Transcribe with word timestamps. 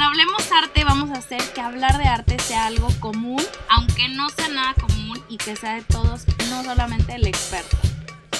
en 0.00 0.04
Hablemos 0.04 0.50
Arte 0.52 0.84
vamos 0.84 1.10
a 1.10 1.18
hacer 1.18 1.42
que 1.54 1.60
hablar 1.60 1.98
de 1.98 2.04
arte 2.04 2.38
sea 2.38 2.66
algo 2.66 2.88
común, 3.00 3.42
aunque 3.68 4.08
no 4.08 4.30
sea 4.30 4.48
nada 4.48 4.74
común 4.74 5.22
y 5.28 5.36
que 5.36 5.56
sea 5.56 5.74
de 5.74 5.82
todos, 5.82 6.24
no 6.48 6.64
solamente 6.64 7.16
el 7.16 7.26
experto. 7.26 7.76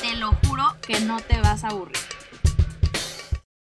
Te 0.00 0.16
lo 0.16 0.32
juro 0.46 0.64
que 0.86 1.00
no 1.00 1.20
te 1.20 1.38
vas 1.40 1.64
a 1.64 1.68
aburrir. 1.68 1.98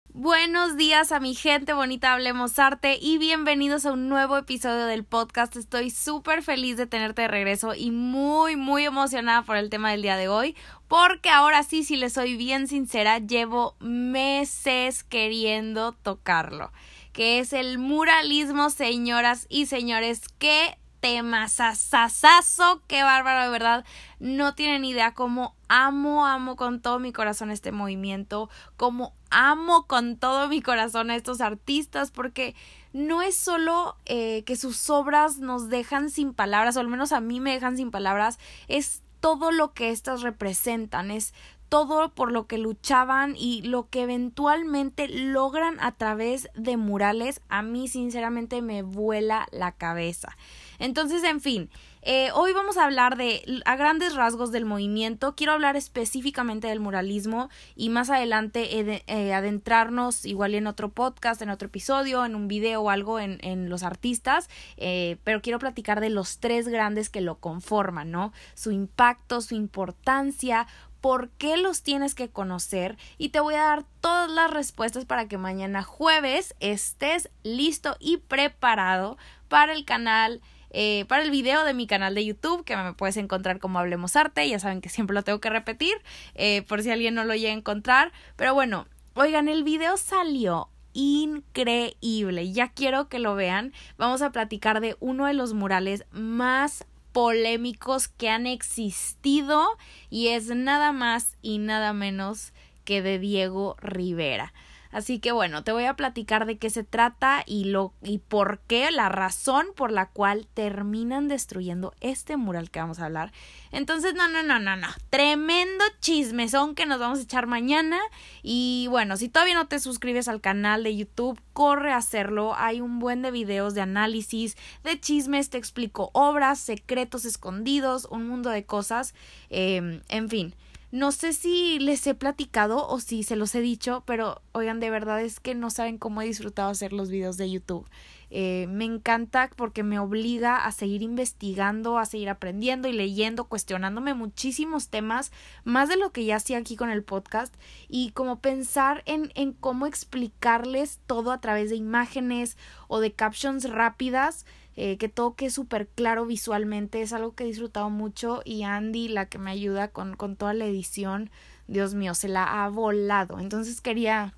Buenos 0.08 0.76
días 0.76 1.12
a 1.12 1.20
mi 1.20 1.34
gente 1.34 1.74
bonita, 1.74 2.12
hablemos 2.12 2.58
arte 2.58 2.98
y 3.00 3.18
bienvenidos 3.18 3.84
a 3.84 3.92
un 3.92 4.08
nuevo 4.08 4.38
episodio 4.38 4.86
del 4.86 5.04
podcast. 5.04 5.56
Estoy 5.56 5.90
súper 5.90 6.42
feliz 6.42 6.78
de 6.78 6.86
tenerte 6.86 7.22
de 7.22 7.28
regreso 7.28 7.74
y 7.74 7.90
muy, 7.90 8.56
muy 8.56 8.84
emocionada 8.84 9.42
por 9.42 9.56
el 9.56 9.68
tema 9.68 9.90
del 9.90 10.02
día 10.02 10.16
de 10.16 10.28
hoy, 10.28 10.56
porque 10.88 11.28
ahora 11.28 11.62
sí, 11.62 11.84
si 11.84 11.96
les 11.96 12.14
soy 12.14 12.36
bien 12.36 12.68
sincera, 12.68 13.18
llevo 13.18 13.76
meses 13.80 15.04
queriendo 15.04 15.92
tocarlo 15.92 16.70
que 17.12 17.38
es 17.38 17.52
el 17.52 17.78
muralismo, 17.78 18.70
señoras 18.70 19.46
y 19.48 19.66
señores. 19.66 20.22
Qué 20.38 20.78
tema 21.02 21.48
sasasazo, 21.48 22.80
qué 22.86 23.02
bárbaro, 23.02 23.42
de 23.42 23.50
verdad. 23.50 23.84
No 24.20 24.54
tienen 24.54 24.84
idea 24.84 25.14
cómo 25.14 25.56
amo, 25.68 26.26
amo 26.26 26.54
con 26.54 26.80
todo 26.80 27.00
mi 27.00 27.12
corazón 27.12 27.50
este 27.50 27.72
movimiento, 27.72 28.48
cómo 28.76 29.12
amo 29.28 29.86
con 29.88 30.16
todo 30.16 30.48
mi 30.48 30.62
corazón 30.62 31.10
a 31.10 31.16
estos 31.16 31.40
artistas, 31.40 32.12
porque 32.12 32.54
no 32.92 33.20
es 33.20 33.36
solo 33.36 33.96
eh, 34.04 34.44
que 34.44 34.54
sus 34.54 34.90
obras 34.90 35.38
nos 35.38 35.68
dejan 35.68 36.08
sin 36.08 36.34
palabras, 36.34 36.76
o 36.76 36.80
al 36.80 36.88
menos 36.88 37.10
a 37.12 37.20
mí 37.20 37.40
me 37.40 37.52
dejan 37.52 37.76
sin 37.76 37.90
palabras, 37.90 38.38
es 38.68 39.02
todo 39.18 39.50
lo 39.50 39.72
que 39.72 39.90
estas 39.90 40.22
representan, 40.22 41.10
es 41.10 41.34
todo 41.72 42.10
por 42.10 42.32
lo 42.32 42.46
que 42.46 42.58
luchaban 42.58 43.34
y 43.34 43.62
lo 43.62 43.88
que 43.88 44.02
eventualmente 44.02 45.08
logran 45.08 45.78
a 45.80 45.92
través 45.92 46.50
de 46.54 46.76
murales, 46.76 47.40
a 47.48 47.62
mí 47.62 47.88
sinceramente 47.88 48.60
me 48.60 48.82
vuela 48.82 49.48
la 49.52 49.72
cabeza. 49.72 50.36
Entonces, 50.78 51.24
en 51.24 51.40
fin, 51.40 51.70
eh, 52.02 52.28
hoy 52.34 52.52
vamos 52.52 52.76
a 52.76 52.84
hablar 52.84 53.16
de 53.16 53.62
a 53.64 53.76
grandes 53.76 54.14
rasgos 54.14 54.50
del 54.50 54.64
movimiento. 54.64 55.34
Quiero 55.34 55.52
hablar 55.52 55.76
específicamente 55.76 56.66
del 56.66 56.80
muralismo 56.80 57.48
y 57.76 57.88
más 57.88 58.10
adelante 58.10 59.02
eh, 59.06 59.32
adentrarnos 59.32 60.26
igual 60.26 60.54
en 60.54 60.66
otro 60.66 60.90
podcast, 60.90 61.40
en 61.40 61.48
otro 61.48 61.68
episodio, 61.68 62.26
en 62.26 62.34
un 62.34 62.48
video 62.48 62.82
o 62.82 62.90
algo 62.90 63.18
en, 63.20 63.38
en 63.42 63.70
los 63.70 63.82
artistas. 63.82 64.50
Eh, 64.76 65.16
pero 65.24 65.40
quiero 65.40 65.60
platicar 65.60 66.00
de 66.00 66.10
los 66.10 66.38
tres 66.38 66.68
grandes 66.68 67.08
que 67.08 67.20
lo 67.20 67.36
conforman, 67.36 68.10
¿no? 68.10 68.32
Su 68.54 68.72
impacto, 68.72 69.40
su 69.40 69.54
importancia, 69.54 70.66
por 71.02 71.30
qué 71.30 71.58
los 71.58 71.82
tienes 71.82 72.14
que 72.14 72.30
conocer 72.30 72.96
y 73.18 73.30
te 73.30 73.40
voy 73.40 73.54
a 73.54 73.64
dar 73.64 73.84
todas 74.00 74.30
las 74.30 74.50
respuestas 74.50 75.04
para 75.04 75.26
que 75.28 75.36
mañana 75.36 75.82
jueves 75.82 76.54
estés 76.60 77.28
listo 77.42 77.96
y 77.98 78.18
preparado 78.18 79.18
para 79.48 79.74
el 79.74 79.84
canal. 79.84 80.40
Eh, 80.70 81.04
para 81.08 81.22
el 81.22 81.30
video 81.30 81.64
de 81.64 81.74
mi 81.74 81.86
canal 81.86 82.14
de 82.14 82.24
YouTube, 82.24 82.64
que 82.64 82.78
me 82.78 82.94
puedes 82.94 83.18
encontrar 83.18 83.58
como 83.58 83.78
Hablemos 83.78 84.16
Arte, 84.16 84.48
ya 84.48 84.58
saben 84.58 84.80
que 84.80 84.88
siempre 84.88 85.12
lo 85.12 85.22
tengo 85.22 85.38
que 85.38 85.50
repetir, 85.50 85.92
eh, 86.34 86.62
por 86.62 86.82
si 86.82 86.90
alguien 86.90 87.14
no 87.14 87.24
lo 87.24 87.34
llega 87.34 87.50
a 87.50 87.56
encontrar, 87.56 88.10
pero 88.36 88.54
bueno, 88.54 88.86
oigan, 89.12 89.48
el 89.48 89.64
video 89.64 89.98
salió 89.98 90.70
increíble, 90.94 92.52
ya 92.52 92.68
quiero 92.68 93.10
que 93.10 93.18
lo 93.18 93.34
vean, 93.34 93.74
vamos 93.98 94.22
a 94.22 94.32
platicar 94.32 94.80
de 94.80 94.96
uno 94.98 95.26
de 95.26 95.34
los 95.34 95.52
murales 95.52 96.06
más 96.10 96.86
polémicos 97.12 98.08
que 98.08 98.28
han 98.28 98.46
existido 98.46 99.62
y 100.10 100.28
es 100.28 100.48
nada 100.48 100.92
más 100.92 101.36
y 101.42 101.58
nada 101.58 101.92
menos 101.92 102.52
que 102.84 103.02
de 103.02 103.18
Diego 103.18 103.76
Rivera. 103.80 104.52
Así 104.92 105.18
que 105.18 105.32
bueno, 105.32 105.64
te 105.64 105.72
voy 105.72 105.86
a 105.86 105.96
platicar 105.96 106.46
de 106.46 106.58
qué 106.58 106.70
se 106.70 106.84
trata 106.84 107.42
y 107.46 107.64
lo 107.64 107.94
y 108.02 108.18
por 108.18 108.60
qué, 108.66 108.90
la 108.90 109.08
razón 109.08 109.66
por 109.74 109.90
la 109.90 110.10
cual 110.10 110.46
terminan 110.52 111.28
destruyendo 111.28 111.94
este 112.00 112.36
mural 112.36 112.70
que 112.70 112.80
vamos 112.80 113.00
a 113.00 113.06
hablar. 113.06 113.32
Entonces, 113.72 114.14
no, 114.14 114.28
no, 114.28 114.42
no, 114.42 114.58
no, 114.58 114.76
no. 114.76 114.88
Tremendo 115.08 115.82
chismezón 116.00 116.74
que 116.74 116.84
nos 116.84 117.00
vamos 117.00 117.18
a 117.18 117.22
echar 117.22 117.46
mañana. 117.46 117.98
Y 118.42 118.86
bueno, 118.90 119.16
si 119.16 119.30
todavía 119.30 119.54
no 119.54 119.66
te 119.66 119.78
suscribes 119.78 120.28
al 120.28 120.42
canal 120.42 120.84
de 120.84 120.94
YouTube, 120.94 121.40
corre 121.54 121.92
a 121.92 121.96
hacerlo. 121.96 122.54
Hay 122.54 122.82
un 122.82 122.98
buen 122.98 123.22
de 123.22 123.30
videos 123.30 123.74
de 123.74 123.80
análisis, 123.80 124.56
de 124.84 125.00
chismes, 125.00 125.48
te 125.48 125.56
explico 125.56 126.10
obras, 126.12 126.60
secretos 126.60 127.24
escondidos, 127.24 128.06
un 128.10 128.28
mundo 128.28 128.50
de 128.50 128.64
cosas. 128.64 129.14
Eh, 129.48 130.02
en 130.08 130.28
fin. 130.28 130.54
No 130.92 131.10
sé 131.10 131.32
si 131.32 131.78
les 131.78 132.06
he 132.06 132.14
platicado 132.14 132.86
o 132.86 133.00
si 133.00 133.22
se 133.22 133.34
los 133.34 133.54
he 133.54 133.62
dicho, 133.62 134.02
pero 134.04 134.42
oigan, 134.52 134.78
de 134.78 134.90
verdad 134.90 135.22
es 135.22 135.40
que 135.40 135.54
no 135.54 135.70
saben 135.70 135.96
cómo 135.96 136.20
he 136.20 136.26
disfrutado 136.26 136.68
hacer 136.68 136.92
los 136.92 137.08
videos 137.08 137.38
de 137.38 137.50
YouTube. 137.50 137.88
Eh, 138.28 138.66
me 138.68 138.84
encanta 138.84 139.48
porque 139.56 139.82
me 139.82 139.98
obliga 139.98 140.66
a 140.66 140.70
seguir 140.70 141.00
investigando, 141.00 141.98
a 141.98 142.04
seguir 142.04 142.28
aprendiendo 142.28 142.88
y 142.88 142.92
leyendo, 142.92 143.44
cuestionándome 143.44 144.12
muchísimos 144.12 144.90
temas, 144.90 145.32
más 145.64 145.88
de 145.88 145.96
lo 145.96 146.12
que 146.12 146.26
ya 146.26 146.36
hacía 146.36 146.58
aquí 146.58 146.76
con 146.76 146.90
el 146.90 147.02
podcast, 147.02 147.54
y 147.88 148.10
como 148.10 148.40
pensar 148.40 149.02
en, 149.06 149.32
en 149.34 149.54
cómo 149.54 149.86
explicarles 149.86 151.00
todo 151.06 151.32
a 151.32 151.40
través 151.40 151.70
de 151.70 151.76
imágenes 151.76 152.58
o 152.86 153.00
de 153.00 153.12
captions 153.12 153.70
rápidas 153.70 154.44
eh, 154.76 154.96
que 154.96 155.08
todo 155.08 155.34
quede 155.34 155.50
súper 155.50 155.88
claro 155.88 156.26
visualmente, 156.26 157.02
es 157.02 157.12
algo 157.12 157.34
que 157.34 157.44
he 157.44 157.46
disfrutado 157.46 157.90
mucho 157.90 158.42
y 158.44 158.62
Andy, 158.62 159.08
la 159.08 159.26
que 159.26 159.38
me 159.38 159.50
ayuda 159.50 159.88
con, 159.88 160.16
con 160.16 160.36
toda 160.36 160.54
la 160.54 160.64
edición, 160.64 161.30
Dios 161.68 161.94
mío, 161.94 162.14
se 162.14 162.28
la 162.28 162.64
ha 162.64 162.68
volado. 162.68 163.38
Entonces 163.38 163.80
quería 163.80 164.34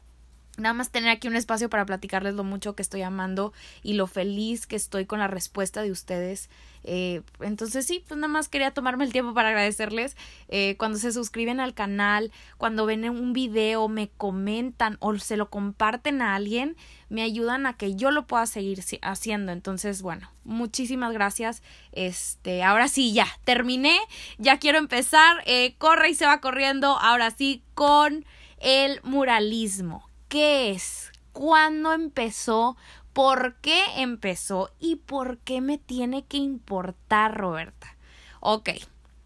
nada 0.59 0.73
más 0.73 0.91
tener 0.91 1.11
aquí 1.11 1.29
un 1.29 1.37
espacio 1.37 1.69
para 1.69 1.87
platicarles 1.87 2.35
lo 2.35 2.45
mucho 2.45 2.75
que 2.75 2.83
estoy 2.83 3.03
amando 3.03 3.53
y 3.83 3.95
lo 3.95 4.07
feliz 4.07 4.67
que 4.67 4.77
estoy 4.77 5.07
con 5.07 5.19
la 5.19 5.29
respuesta 5.29 5.83
de 5.83 5.91
ustedes. 5.91 6.49
Eh, 6.87 7.23
entonces 7.41 7.87
sí, 7.87 8.05
pues 8.07 8.19
nada 8.19 8.33
más 8.33 8.49
quería 8.49 8.71
tomarme 8.73 9.05
el 9.05 9.13
tiempo 9.13 9.33
para 9.33 9.49
agradecerles 9.49 10.17
eh, 10.49 10.77
cuando 10.79 10.99
se 10.99 11.13
suscriben 11.13 11.59
al 11.59 11.73
canal, 11.73 12.31
cuando 12.59 12.85
ven 12.85 13.09
un 13.09 13.33
video, 13.33 13.89
me 13.89 14.11
comentan 14.11 14.99
o 15.01 15.17
se 15.19 15.37
lo 15.37 15.49
comparten 15.49 16.21
a 16.21 16.35
alguien, 16.35 16.77
me 17.09 17.23
ayudan 17.23 17.67
a 17.67 17.77
que 17.77 17.95
yo 17.95 18.11
lo 18.11 18.27
pueda 18.27 18.47
seguir 18.47 18.81
haciendo. 19.03 19.53
Entonces, 19.53 20.03
bueno, 20.03 20.31
muchísimas 20.45 21.13
gracias. 21.13 21.63
Este, 21.93 22.63
ahora 22.63 22.89
sí, 22.89 23.13
ya, 23.13 23.27
terminé, 23.45 23.99
ya 24.39 24.59
quiero 24.59 24.79
empezar, 24.79 25.43
eh, 25.47 25.75
corre 25.79 26.11
y 26.11 26.15
se 26.15 26.27
va 26.27 26.41
corriendo, 26.41 26.99
ahora 26.99 27.31
sí, 27.31 27.63
con 27.75 28.27
el 28.59 29.01
muralismo 29.03 30.09
qué 30.35 30.73
es, 30.73 31.13
cuándo 31.33 31.93
empezó, 31.93 32.77
por 33.13 33.55
qué 33.61 33.81
empezó 33.99 34.73
y 34.81 34.97
por 34.97 35.39
qué 35.39 35.61
me 35.61 35.79
tiene 35.79 36.25
que 36.25 36.39
importar, 36.39 37.37
Roberta. 37.39 37.97
Ok, 38.41 38.71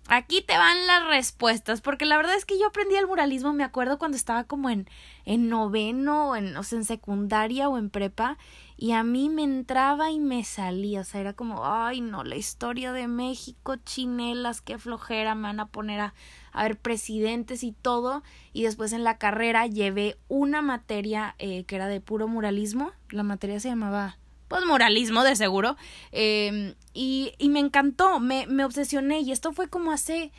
aquí 0.09 0.43
te 0.43 0.59
van 0.59 0.87
las 0.87 1.07
respuestas, 1.07 1.81
porque 1.81 2.05
la 2.05 2.19
verdad 2.19 2.35
es 2.35 2.45
que 2.45 2.59
yo 2.59 2.67
aprendí 2.67 2.97
el 2.97 3.07
muralismo, 3.07 3.55
me 3.55 3.65
acuerdo 3.65 3.99
cuando 3.99 4.19
estaba 4.19 4.45
como 4.45 4.69
en, 4.69 4.87
en 5.25 5.49
noveno, 5.49 6.37
en, 6.37 6.55
o 6.59 6.63
sea, 6.63 6.77
en 6.77 6.85
secundaria 6.85 7.71
o 7.71 7.79
en 7.79 7.89
prepa, 7.89 8.37
y 8.81 8.93
a 8.93 9.03
mí 9.03 9.29
me 9.29 9.43
entraba 9.43 10.13
y 10.13 10.21
me 10.21 10.45
salía, 10.45 11.01
o 11.01 11.05
sea, 11.05 11.21
era 11.21 11.33
como, 11.33 11.67
ay 11.67 12.01
no, 12.01 12.23
la 12.23 12.37
historia 12.37 12.93
de 12.93 13.09
México, 13.09 13.75
chinelas, 13.75 14.61
qué 14.61 14.79
flojera, 14.79 15.35
me 15.35 15.43
van 15.43 15.59
a 15.59 15.67
poner 15.67 15.99
a, 15.99 16.15
a 16.53 16.63
ver 16.63 16.79
presidentes 16.79 17.65
y 17.65 17.73
todo, 17.73 18.23
y 18.53 18.63
después 18.63 18.93
en 18.93 19.03
la 19.03 19.19
carrera 19.19 19.67
llevé 19.67 20.17
una 20.29 20.63
materia 20.63 21.35
eh, 21.41 21.65
que 21.65 21.75
era 21.75 21.89
de 21.89 22.01
puro 22.01 22.29
muralismo, 22.29 22.93
la 23.11 23.25
materia 23.25 23.59
se 23.59 23.69
llamaba 23.69 24.17
pues 24.47 24.65
muralismo 24.65 25.25
de 25.25 25.35
seguro, 25.35 25.77
eh, 26.13 26.75
y, 26.95 27.33
y 27.37 27.49
me 27.49 27.59
encantó, 27.59 28.21
me, 28.21 28.47
me 28.47 28.65
obsesioné, 28.65 29.21
y 29.21 29.33
esto 29.33 29.53
fue 29.53 29.69
como 29.69 29.91
hace 29.91 30.31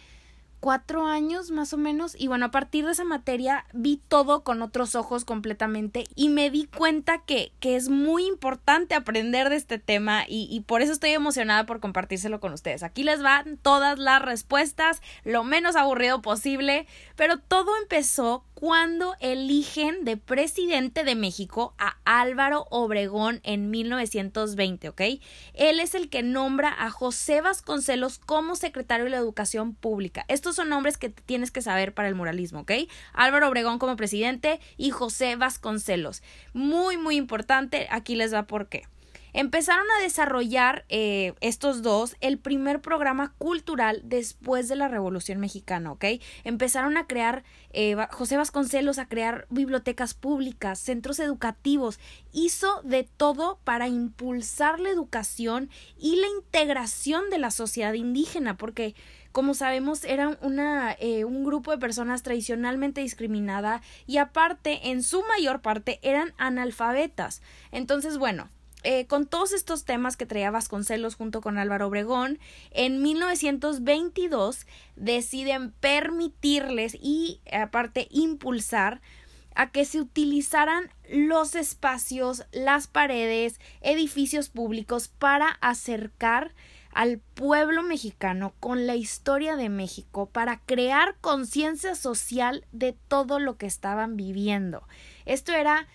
cuatro 0.59 1.05
años 1.05 1.51
más 1.51 1.73
o 1.73 1.77
menos 1.77 2.15
y 2.17 2.27
bueno 2.27 2.47
a 2.47 2.51
partir 2.51 2.85
de 2.85 2.91
esa 2.91 3.03
materia 3.03 3.65
vi 3.73 4.01
todo 4.07 4.43
con 4.43 4.61
otros 4.61 4.95
ojos 4.95 5.25
completamente 5.25 6.05
y 6.15 6.29
me 6.29 6.49
di 6.49 6.65
cuenta 6.65 7.19
que, 7.19 7.51
que 7.59 7.75
es 7.75 7.89
muy 7.89 8.25
importante 8.25 8.95
aprender 8.95 9.49
de 9.49 9.55
este 9.55 9.79
tema 9.79 10.23
y, 10.27 10.47
y, 10.51 10.61
por 10.61 10.81
eso 10.81 10.91
estoy 10.91 11.11
emocionada 11.11 11.65
por 11.65 11.79
compartírselo 11.79 12.39
con 12.39 12.53
ustedes. 12.53 12.83
Aquí 12.83 13.03
les 13.03 13.21
van 13.21 13.57
todas 13.57 13.99
las 13.99 14.21
respuestas 14.21 15.01
lo 15.23 15.43
menos 15.43 15.75
aburrido 15.75 16.21
posible 16.21 16.87
pero 17.15 17.37
todo 17.37 17.71
empezó 17.81 18.43
cuando 18.59 19.15
eligen 19.21 20.03
de 20.03 20.17
presidente 20.17 21.05
de 21.05 21.15
México 21.15 21.73
a 21.77 21.95
Álvaro 22.03 22.67
Obregón 22.71 23.39
en 23.43 23.71
1920, 23.71 24.89
¿ok? 24.89 25.01
Él 25.53 25.79
es 25.79 25.95
el 25.95 26.09
que 26.09 26.23
nombra 26.23 26.75
a 26.77 26.89
José 26.89 27.39
Vasconcelos 27.39 28.19
como 28.19 28.57
secretario 28.57 29.05
de 29.05 29.11
la 29.11 29.17
Educación 29.17 29.75
Pública. 29.75 30.25
Estos 30.27 30.57
son 30.57 30.67
nombres 30.67 30.97
que 30.97 31.07
tienes 31.07 31.51
que 31.51 31.61
saber 31.61 31.93
para 31.93 32.09
el 32.09 32.15
muralismo, 32.15 32.59
¿ok? 32.59 32.71
Álvaro 33.13 33.47
Obregón 33.47 33.79
como 33.79 33.95
presidente 33.95 34.59
y 34.75 34.89
José 34.89 35.37
Vasconcelos. 35.37 36.21
Muy, 36.51 36.97
muy 36.97 37.15
importante, 37.15 37.87
aquí 37.89 38.17
les 38.17 38.33
va 38.33 38.43
por 38.43 38.67
qué. 38.67 38.83
Empezaron 39.39 39.85
a 39.97 40.03
desarrollar 40.03 40.83
eh, 40.89 41.33
estos 41.39 41.81
dos 41.81 42.17
el 42.19 42.39
primer 42.39 42.81
programa 42.81 43.33
cultural 43.37 44.01
después 44.03 44.67
de 44.67 44.75
la 44.75 44.89
Revolución 44.89 45.39
Mexicana, 45.39 45.93
¿ok? 45.93 46.03
Empezaron 46.43 46.97
a 46.97 47.07
crear, 47.07 47.45
eh, 47.71 47.95
José 48.11 48.35
Vasconcelos 48.35 48.99
a 48.99 49.07
crear 49.07 49.47
bibliotecas 49.49 50.13
públicas, 50.13 50.77
centros 50.77 51.19
educativos, 51.19 52.01
hizo 52.33 52.81
de 52.83 53.05
todo 53.05 53.59
para 53.63 53.87
impulsar 53.87 54.81
la 54.81 54.89
educación 54.89 55.69
y 55.97 56.17
la 56.17 56.27
integración 56.27 57.29
de 57.29 57.37
la 57.37 57.51
sociedad 57.51 57.93
indígena, 57.93 58.57
porque 58.57 58.93
como 59.31 59.53
sabemos, 59.53 60.03
era 60.03 60.37
una, 60.41 60.97
eh, 60.99 61.23
un 61.23 61.45
grupo 61.45 61.71
de 61.71 61.77
personas 61.77 62.23
tradicionalmente 62.23 62.99
discriminada 62.99 63.81
y 64.05 64.17
aparte, 64.17 64.89
en 64.89 65.01
su 65.01 65.23
mayor 65.23 65.61
parte, 65.61 65.99
eran 66.01 66.33
analfabetas. 66.37 67.41
Entonces, 67.71 68.17
bueno, 68.17 68.49
eh, 68.83 69.07
con 69.07 69.25
todos 69.25 69.51
estos 69.51 69.83
temas 69.83 70.15
que 70.15 70.25
traía 70.25 70.51
Vasconcelos 70.51 71.15
junto 71.15 71.41
con 71.41 71.57
Álvaro 71.57 71.87
Obregón, 71.87 72.39
en 72.71 73.01
1922 73.01 74.65
deciden 74.95 75.71
permitirles 75.71 76.95
y 76.95 77.41
aparte 77.51 78.07
impulsar 78.09 79.01
a 79.55 79.71
que 79.71 79.83
se 79.83 79.99
utilizaran 79.99 80.89
los 81.09 81.55
espacios, 81.55 82.45
las 82.53 82.87
paredes, 82.87 83.59
edificios 83.81 84.47
públicos 84.47 85.09
para 85.09 85.49
acercar 85.59 86.53
al 86.93 87.19
pueblo 87.19 87.83
mexicano 87.83 88.53
con 88.59 88.87
la 88.87 88.95
historia 88.95 89.57
de 89.57 89.69
México 89.69 90.27
para 90.27 90.59
crear 90.59 91.17
conciencia 91.19 91.95
social 91.95 92.65
de 92.71 92.93
todo 93.09 93.39
lo 93.39 93.57
que 93.57 93.65
estaban 93.65 94.15
viviendo. 94.15 94.87
Esto 95.25 95.51
era 95.51 95.87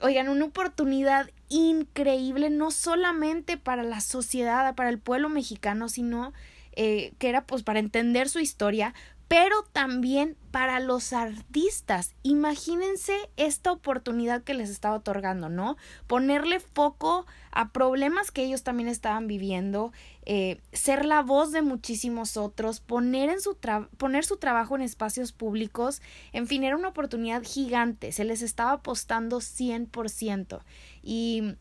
oigan, 0.00 0.28
una 0.28 0.46
oportunidad 0.46 1.30
increíble, 1.48 2.50
no 2.50 2.70
solamente 2.70 3.56
para 3.56 3.82
la 3.82 4.00
sociedad, 4.00 4.74
para 4.74 4.88
el 4.90 4.98
pueblo 4.98 5.28
mexicano, 5.28 5.88
sino 5.88 6.32
eh, 6.72 7.12
que 7.18 7.28
era 7.28 7.46
pues 7.46 7.62
para 7.62 7.78
entender 7.78 8.28
su 8.28 8.38
historia, 8.38 8.94
pero 9.28 9.64
también 9.72 10.36
para 10.50 10.78
los 10.78 11.12
artistas. 11.12 12.14
Imagínense 12.22 13.14
esta 13.36 13.72
oportunidad 13.72 14.42
que 14.42 14.54
les 14.54 14.70
estaba 14.70 14.96
otorgando, 14.96 15.48
¿no? 15.48 15.76
Ponerle 16.06 16.60
foco 16.60 17.26
a 17.50 17.72
problemas 17.72 18.30
que 18.30 18.44
ellos 18.44 18.62
también 18.62 18.88
estaban 18.88 19.26
viviendo, 19.26 19.92
eh, 20.24 20.60
ser 20.72 21.04
la 21.04 21.22
voz 21.22 21.52
de 21.52 21.62
muchísimos 21.62 22.36
otros, 22.36 22.80
poner, 22.80 23.30
en 23.30 23.40
su 23.40 23.58
poner 23.96 24.24
su 24.24 24.36
trabajo 24.36 24.76
en 24.76 24.82
espacios 24.82 25.32
públicos, 25.32 26.00
en 26.32 26.46
fin, 26.46 26.64
era 26.64 26.76
una 26.76 26.88
oportunidad 26.88 27.42
gigante, 27.42 28.12
se 28.12 28.24
les 28.24 28.42
estaba 28.42 28.72
apostando 28.72 29.40
100%. 29.40 30.60
Y 31.02 31.56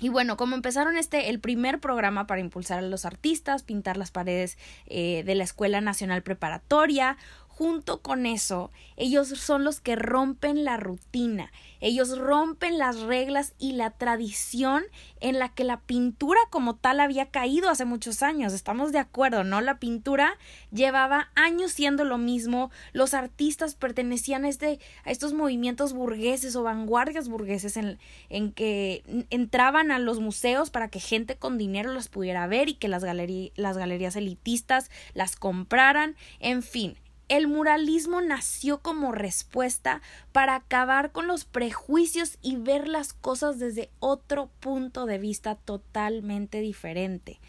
y 0.00 0.10
bueno, 0.10 0.36
como 0.36 0.54
empezaron 0.54 0.96
este, 0.96 1.30
el 1.30 1.40
primer 1.40 1.80
programa 1.80 2.26
para 2.26 2.40
impulsar 2.40 2.80
a 2.80 2.82
los 2.82 3.06
artistas, 3.06 3.62
pintar 3.62 3.96
las 3.96 4.10
paredes 4.10 4.58
eh, 4.86 5.22
de 5.24 5.34
la 5.34 5.44
Escuela 5.44 5.80
Nacional 5.80 6.22
Preparatoria, 6.22 7.16
junto 7.56 8.02
con 8.02 8.26
eso, 8.26 8.70
ellos 8.96 9.28
son 9.28 9.64
los 9.64 9.80
que 9.80 9.96
rompen 9.96 10.62
la 10.62 10.76
rutina, 10.76 11.50
ellos 11.80 12.18
rompen 12.18 12.76
las 12.76 13.00
reglas 13.00 13.54
y 13.58 13.72
la 13.72 13.92
tradición 13.92 14.84
en 15.20 15.38
la 15.38 15.48
que 15.48 15.64
la 15.64 15.80
pintura 15.80 16.38
como 16.50 16.76
tal 16.76 17.00
había 17.00 17.30
caído 17.30 17.70
hace 17.70 17.86
muchos 17.86 18.22
años. 18.22 18.52
Estamos 18.52 18.92
de 18.92 18.98
acuerdo, 18.98 19.42
¿no? 19.42 19.62
La 19.62 19.78
pintura 19.78 20.36
llevaba 20.70 21.30
años 21.34 21.72
siendo 21.72 22.04
lo 22.04 22.18
mismo, 22.18 22.70
los 22.92 23.14
artistas 23.14 23.74
pertenecían 23.74 24.44
a, 24.44 24.50
este, 24.50 24.78
a 25.04 25.10
estos 25.10 25.32
movimientos 25.32 25.94
burgueses 25.94 26.56
o 26.56 26.62
vanguardias 26.62 27.28
burgueses 27.30 27.78
en, 27.78 27.98
en 28.28 28.52
que 28.52 29.02
entraban 29.30 29.92
a 29.92 29.98
los 29.98 30.20
museos 30.20 30.68
para 30.68 30.88
que 30.88 31.00
gente 31.00 31.36
con 31.36 31.56
dinero 31.56 31.94
las 31.94 32.08
pudiera 32.08 32.46
ver 32.46 32.68
y 32.68 32.74
que 32.74 32.88
las, 32.88 33.02
las 33.02 33.78
galerías 33.78 34.16
elitistas 34.16 34.90
las 35.14 35.36
compraran, 35.36 36.16
en 36.38 36.62
fin 36.62 36.98
el 37.28 37.48
muralismo 37.48 38.20
nació 38.20 38.78
como 38.78 39.12
respuesta 39.12 40.02
para 40.32 40.54
acabar 40.54 41.12
con 41.12 41.26
los 41.26 41.44
prejuicios 41.44 42.38
y 42.42 42.56
ver 42.56 42.88
las 42.88 43.12
cosas 43.12 43.58
desde 43.58 43.90
otro 43.98 44.50
punto 44.60 45.06
de 45.06 45.18
vista 45.18 45.56
totalmente 45.56 46.60
diferente. 46.60 47.40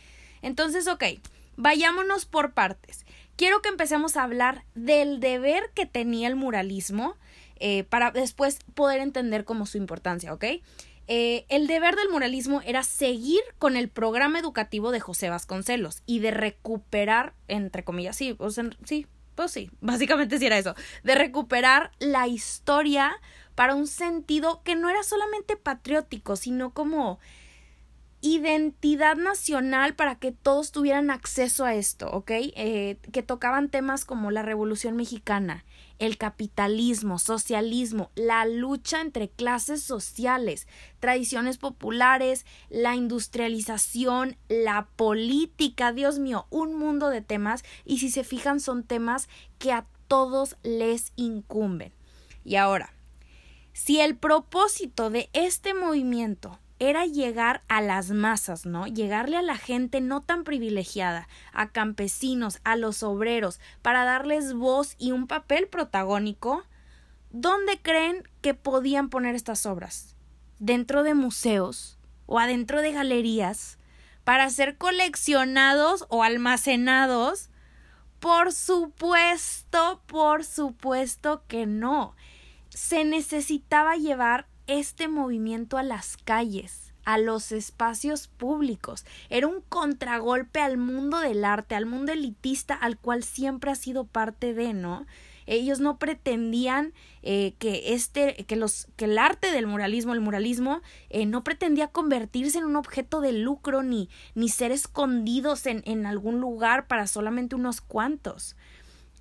Entonces, 0.42 0.88
ok, 0.88 1.04
vayámonos 1.56 2.26
por 2.26 2.54
partes. 2.54 3.06
Quiero 3.36 3.62
que 3.62 3.70
empecemos 3.70 4.18
a 4.18 4.24
hablar 4.24 4.64
del 4.74 5.20
deber 5.20 5.72
que 5.76 5.86
tenía 5.86 6.28
el 6.28 6.36
muralismo 6.36 7.16
eh, 7.60 7.84
para 7.84 8.12
después 8.12 8.60
poder 8.74 9.02
entender 9.02 9.46
como 9.46 9.66
su 9.66 9.78
importancia, 9.78 10.34
¿ok? 10.34 10.46
Eh, 11.10 11.46
el 11.48 11.68
deber 11.68 11.96
del 11.96 12.10
muralismo 12.10 12.62
era 12.66 12.84
seguir 12.84 13.42
con 13.58 13.78
el 13.78 13.88
programa 13.88 14.40
educativo 14.40 14.92
de 14.92 15.00
José 15.00 15.30
Vasconcelos 15.30 16.04
y 16.06 16.20
de 16.20 16.32
recuperar, 16.32 17.34
entre 17.48 17.84
comillas, 17.84 18.16
sí, 18.16 18.36
o 18.40 18.50
sea, 18.50 18.70
sí, 18.84 19.08
pues 19.38 19.52
sí, 19.52 19.72
básicamente 19.80 20.38
sí 20.40 20.46
era 20.46 20.58
eso, 20.58 20.76
de 21.04 21.16
recuperar 21.16 21.92
la 22.00 22.28
historia 22.28 23.16
para 23.56 23.76
un 23.76 23.88
sentido 23.88 24.62
que 24.64 24.76
no 24.76 24.90
era 24.90 25.04
solamente 25.04 25.56
patriótico, 25.56 26.36
sino 26.36 26.74
como 26.74 27.20
identidad 28.22 29.16
nacional 29.16 29.96
para 29.96 30.16
que 30.16 30.32
todos 30.32 30.72
tuvieran 30.72 31.12
acceso 31.12 31.66
a 31.66 31.76
esto, 31.76 32.10
¿ok? 32.10 32.32
Eh, 32.32 32.98
que 33.12 33.22
tocaban 33.22 33.70
temas 33.70 34.06
como 34.06 34.32
la 34.32 34.42
Revolución 34.42 34.96
Mexicana, 34.96 35.66
el 36.00 36.18
capitalismo, 36.18 37.20
socialismo, 37.20 38.12
la 38.16 38.46
lucha 38.46 39.02
entre 39.02 39.30
clases 39.30 39.84
sociales, 39.84 40.68
tradiciones 41.00 41.58
populares, 41.58 42.46
la 42.70 42.96
industrialización, 42.96 44.38
la 44.48 44.88
política, 44.96 45.92
Dios 45.92 46.18
mío, 46.18 46.48
un 46.50 46.76
mundo 46.76 47.10
de 47.10 47.22
temas 47.22 47.64
y 47.86 48.00
si 48.00 48.10
se 48.10 48.24
fijan 48.24 48.60
son 48.60 48.84
temas 48.84 49.30
que 49.60 49.72
a 49.72 49.86
todos 50.08 50.58
les 50.64 51.14
incumben. 51.16 51.94
Y 52.44 52.56
ahora, 52.56 52.94
si 53.74 54.00
el 54.00 54.18
propósito 54.18 55.12
de 55.12 55.30
este 55.34 55.76
movimiento 55.76 56.60
era 56.80 57.06
llegar 57.06 57.64
a 57.68 57.82
las 57.82 58.12
masas, 58.12 58.66
¿no? 58.66 58.86
Llegarle 58.88 59.38
a 59.38 59.42
la 59.42 59.58
gente 59.58 60.00
no 60.02 60.22
tan 60.22 60.44
privilegiada, 60.44 61.28
a 61.52 61.70
campesinos, 61.70 62.60
a 62.64 62.76
los 62.76 63.04
obreros, 63.04 63.60
para 63.82 64.04
darles 64.04 64.54
voz 64.54 64.96
y 65.00 65.12
un 65.12 65.28
papel 65.28 65.68
protagónico. 65.68 66.64
¿Dónde 67.32 67.80
creen 67.82 68.28
que 68.42 68.54
podían 68.54 69.10
poner 69.10 69.36
estas 69.36 69.66
obras? 69.66 70.16
¿Dentro 70.60 71.04
de 71.04 71.14
museos 71.14 71.98
o 72.26 72.40
adentro 72.40 72.82
de 72.82 72.92
galerías? 72.92 73.80
¿Para 74.24 74.50
ser 74.50 74.78
coleccionados 74.78 76.06
o 76.10 76.24
almacenados? 76.24 77.50
Por 78.20 78.52
supuesto, 78.52 80.02
por 80.06 80.44
supuesto 80.44 81.44
que 81.48 81.66
no. 81.66 82.16
Se 82.70 83.04
necesitaba 83.04 83.96
llevar 83.96 84.48
este 84.68 85.08
movimiento 85.08 85.78
a 85.78 85.84
las 85.84 86.18
calles, 86.18 86.94
a 87.06 87.18
los 87.18 87.52
espacios 87.52 88.28
públicos. 88.28 89.06
Era 89.30 89.48
un 89.48 89.62
contragolpe 89.62 90.60
al 90.60 90.78
mundo 90.78 91.20
del 91.20 91.46
arte, 91.46 91.76
al 91.76 91.86
mundo 91.86 92.12
elitista 92.12 92.76
al 92.76 92.98
cual 92.98 93.24
siempre 93.24 93.72
ha 93.72 93.76
sido 93.76 94.06
parte 94.06 94.54
de, 94.54 94.74
¿no? 94.74 95.06
Ellos 95.46 95.80
no 95.80 95.98
pretendían 95.98 96.94
eh, 97.24 97.54
que 97.58 97.94
este, 97.94 98.46
que 98.46 98.58
los, 98.58 98.90
que 98.98 99.06
el 99.06 99.18
arte 99.18 99.52
del 99.52 99.66
muralismo, 99.66 100.14
el 100.14 100.20
muralismo, 100.20 100.82
eh, 101.10 101.26
no 101.26 101.46
pretendía 101.46 101.88
convertirse 101.88 102.58
en 102.58 102.66
un 102.66 102.76
objeto 102.76 103.22
de 103.22 103.32
lucro 103.32 103.82
ni, 103.82 104.10
ni 104.36 104.50
ser 104.50 104.74
escondidos 104.74 105.66
en, 105.66 105.84
en 105.86 106.06
algún 106.06 106.42
lugar 106.42 106.88
para 106.88 107.08
solamente 107.08 107.56
unos 107.56 107.80
cuantos. 107.80 108.58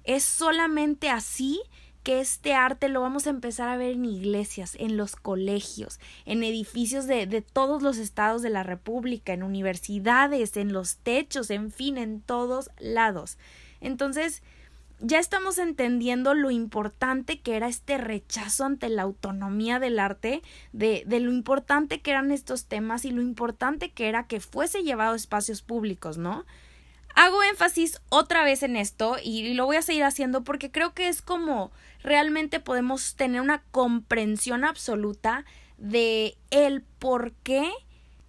Es 0.03 0.25
solamente 0.25 1.09
así 1.09 1.61
que 2.07 2.21
este 2.21 2.55
arte 2.55 2.89
lo 2.89 3.01
vamos 3.01 3.27
a 3.27 3.31
empezar 3.31 3.69
a 3.69 3.77
ver 3.77 3.95
en 3.95 4.05
iglesias, 4.05 4.77
en 4.79 4.97
los 4.97 5.17
colegios, 5.17 5.99
en 6.25 6.45
edificios 6.45 7.09
de, 7.09 7.27
de, 7.27 7.43
todos 7.43 7.83
los 7.83 7.99
estados 7.99 8.43
de 8.43 8.51
la 8.51 8.63
República, 8.63 9.33
en 9.33 9.43
universidades, 9.43 10.57
en 10.57 10.73
los 10.73 10.99
techos, 10.99 11.51
en 11.51 11.73
fin, 11.73 11.99
en 11.99 12.21
todos 12.21 12.71
lados. 12.79 13.39
Entonces, 13.81 14.45
ya 15.01 15.19
estamos 15.19 15.59
entendiendo 15.59 16.35
lo 16.35 16.53
importante 16.53 17.41
que 17.41 17.57
era 17.57 17.67
este 17.67 17.99
rechazo 17.99 18.65
ante 18.65 18.89
la 18.89 19.03
autonomía 19.03 19.81
del 19.81 19.99
arte, 19.99 20.43
de, 20.73 21.03
de 21.09 21.19
lo 21.19 21.33
importante 21.33 22.03
que 22.03 22.13
eran 22.13 22.31
estos 22.31 22.67
temas 22.67 23.05
y 23.05 23.11
lo 23.11 23.21
importante 23.21 23.91
que 23.91 24.09
era 24.09 24.29
que 24.29 24.39
fuese 24.39 24.85
llevado 24.85 25.15
a 25.15 25.17
espacios 25.17 25.61
públicos, 25.61 26.19
¿no? 26.19 26.45
Hago 27.17 27.43
énfasis 27.43 28.03
otra 28.11 28.45
vez 28.45 28.63
en 28.63 28.77
esto 28.77 29.17
y 29.23 29.55
lo 29.55 29.65
voy 29.65 29.77
a 29.77 29.83
seguir 29.83 30.05
haciendo 30.05 30.45
porque 30.45 30.71
creo 30.71 30.93
que 30.93 31.09
es 31.09 31.23
como 31.23 31.73
realmente 32.03 32.61
podemos 32.61 33.15
tener 33.15 33.41
una 33.41 33.63
comprensión 33.71 34.65
absoluta 34.65 35.47
de 35.79 36.37
el 36.51 36.83
porqué 36.83 37.73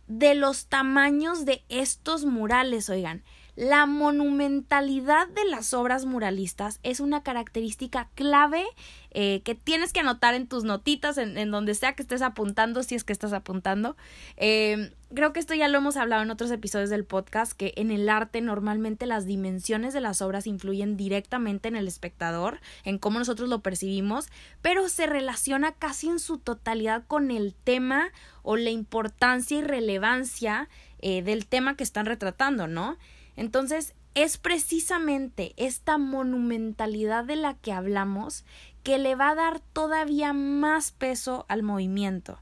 de 0.08 0.36
los 0.36 0.67
tamaños 0.67 1.44
de 1.44 1.65
estos 1.67 2.24
murales, 2.24 2.89
oigan. 2.89 3.24
La 3.57 3.87
monumentalidad 3.87 5.27
de 5.29 5.43
las 5.45 5.73
obras 5.73 6.05
muralistas 6.05 6.79
es 6.83 6.99
una 6.99 7.23
característica 7.23 8.07
clave 8.13 8.63
eh, 9.09 9.41
que 9.43 9.55
tienes 9.55 9.93
que 9.93 10.01
anotar 10.01 10.35
en 10.35 10.47
tus 10.47 10.63
notitas, 10.63 11.17
en, 11.17 11.49
donde 11.49 11.73
sea 11.73 11.93
que 11.93 12.03
estés 12.03 12.21
apuntando, 12.21 12.83
si 12.83 12.93
es 12.93 13.03
que 13.03 13.13
estás 13.13 13.33
apuntando. 13.33 13.97
Eh, 14.35 14.93
creo 15.11 15.33
que 15.33 15.39
esto 15.39 15.55
ya 15.55 15.69
lo 15.69 15.79
hemos 15.79 15.97
hablado 15.97 16.21
en 16.21 16.29
otros 16.29 16.51
episodios 16.51 16.91
del 16.91 17.03
podcast, 17.03 17.53
que 17.53 17.73
en 17.77 17.89
el 17.89 18.09
arte 18.09 18.41
normalmente 18.41 19.07
las 19.07 19.25
dimensiones 19.25 19.91
de 19.91 20.01
las 20.01 20.21
obras 20.21 20.45
influyen 20.45 20.95
directamente 20.95 21.67
en 21.67 21.75
el 21.75 21.87
espectador, 21.87 22.59
en 22.83 22.99
cómo 22.99 23.17
nosotros 23.17 23.49
lo 23.49 23.61
percibimos, 23.61 24.27
pero 24.61 24.87
se 24.87 25.07
relaciona 25.07 25.71
casi 25.71 26.09
en 26.09 26.19
su 26.19 26.37
totalidad 26.37 27.05
con 27.07 27.31
el 27.31 27.55
tema 27.55 28.11
o 28.43 28.55
la 28.55 28.69
importancia 28.69 29.57
y 29.57 29.61
relevancia 29.63 30.69
eh, 30.99 31.23
del 31.23 31.47
tema 31.47 31.75
que 31.75 31.83
están 31.83 32.05
retratando, 32.05 32.67
¿no? 32.67 32.97
Entonces, 33.38 33.94
es 34.15 34.38
precisamente 34.38 35.53
esta 35.58 36.00
monumentalidad 36.00 37.24
de 37.24 37.36
la 37.36 37.53
que 37.53 37.72
hablamos 37.72 38.44
que 38.84 38.98
le 38.98 39.15
va 39.15 39.29
a 39.29 39.36
dar 39.36 39.60
todavía 39.60 40.34
más 40.34 40.91
peso 40.91 41.46
al 41.48 41.62
movimiento. 41.62 42.41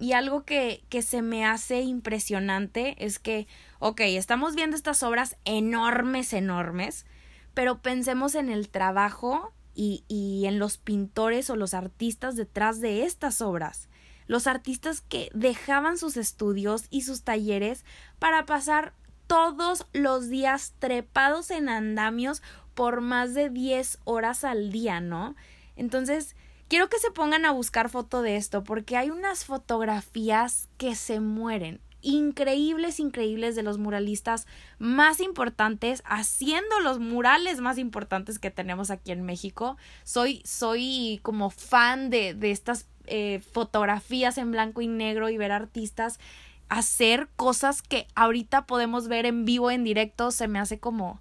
Y 0.00 0.12
algo 0.12 0.44
que, 0.44 0.82
que 0.88 1.02
se 1.02 1.20
me 1.20 1.44
hace 1.44 1.82
impresionante 1.82 2.96
es 3.04 3.18
que, 3.18 3.46
ok, 3.78 4.00
estamos 4.00 4.56
viendo 4.56 4.76
estas 4.76 5.02
obras 5.02 5.36
enormes, 5.44 6.32
enormes, 6.32 7.04
pero 7.52 7.82
pensemos 7.82 8.34
en 8.34 8.48
el 8.48 8.70
trabajo 8.70 9.52
y, 9.74 10.04
y 10.08 10.46
en 10.46 10.58
los 10.58 10.78
pintores 10.78 11.50
o 11.50 11.56
los 11.56 11.74
artistas 11.74 12.34
detrás 12.34 12.80
de 12.80 13.04
estas 13.04 13.40
obras 13.40 13.88
los 14.26 14.46
artistas 14.46 15.02
que 15.02 15.30
dejaban 15.34 15.98
sus 15.98 16.16
estudios 16.16 16.86
y 16.88 17.02
sus 17.02 17.24
talleres 17.24 17.84
para 18.18 18.46
pasar 18.46 18.94
todos 19.26 19.86
los 19.92 20.28
días 20.28 20.74
trepados 20.78 21.50
en 21.50 21.68
andamios 21.68 22.42
por 22.74 23.00
más 23.00 23.34
de 23.34 23.50
10 23.50 23.98
horas 24.04 24.44
al 24.44 24.70
día, 24.70 25.00
¿no? 25.00 25.36
Entonces, 25.76 26.36
quiero 26.68 26.88
que 26.88 26.98
se 26.98 27.10
pongan 27.10 27.44
a 27.44 27.52
buscar 27.52 27.88
foto 27.88 28.22
de 28.22 28.36
esto 28.36 28.64
porque 28.64 28.96
hay 28.96 29.10
unas 29.10 29.44
fotografías 29.44 30.68
que 30.76 30.94
se 30.94 31.20
mueren 31.20 31.80
increíbles, 32.04 33.00
increíbles 33.00 33.56
de 33.56 33.62
los 33.62 33.78
muralistas 33.78 34.46
más 34.78 35.20
importantes, 35.20 36.02
haciendo 36.04 36.78
los 36.80 37.00
murales 37.00 37.60
más 37.60 37.78
importantes 37.78 38.38
que 38.38 38.50
tenemos 38.50 38.90
aquí 38.90 39.10
en 39.10 39.22
México. 39.22 39.76
Soy, 40.04 40.42
soy 40.44 41.18
como 41.22 41.50
fan 41.50 42.10
de, 42.10 42.34
de 42.34 42.50
estas 42.50 42.86
eh, 43.06 43.42
fotografías 43.52 44.38
en 44.38 44.50
blanco 44.50 44.82
y 44.82 44.86
negro 44.86 45.28
y 45.28 45.38
ver 45.38 45.52
artistas 45.52 46.20
hacer 46.68 47.28
cosas 47.36 47.82
que 47.82 48.06
ahorita 48.14 48.66
podemos 48.66 49.08
ver 49.08 49.26
en 49.26 49.44
vivo, 49.44 49.70
en 49.70 49.84
directo, 49.84 50.30
se 50.30 50.48
me 50.48 50.58
hace 50.58 50.78
como, 50.78 51.20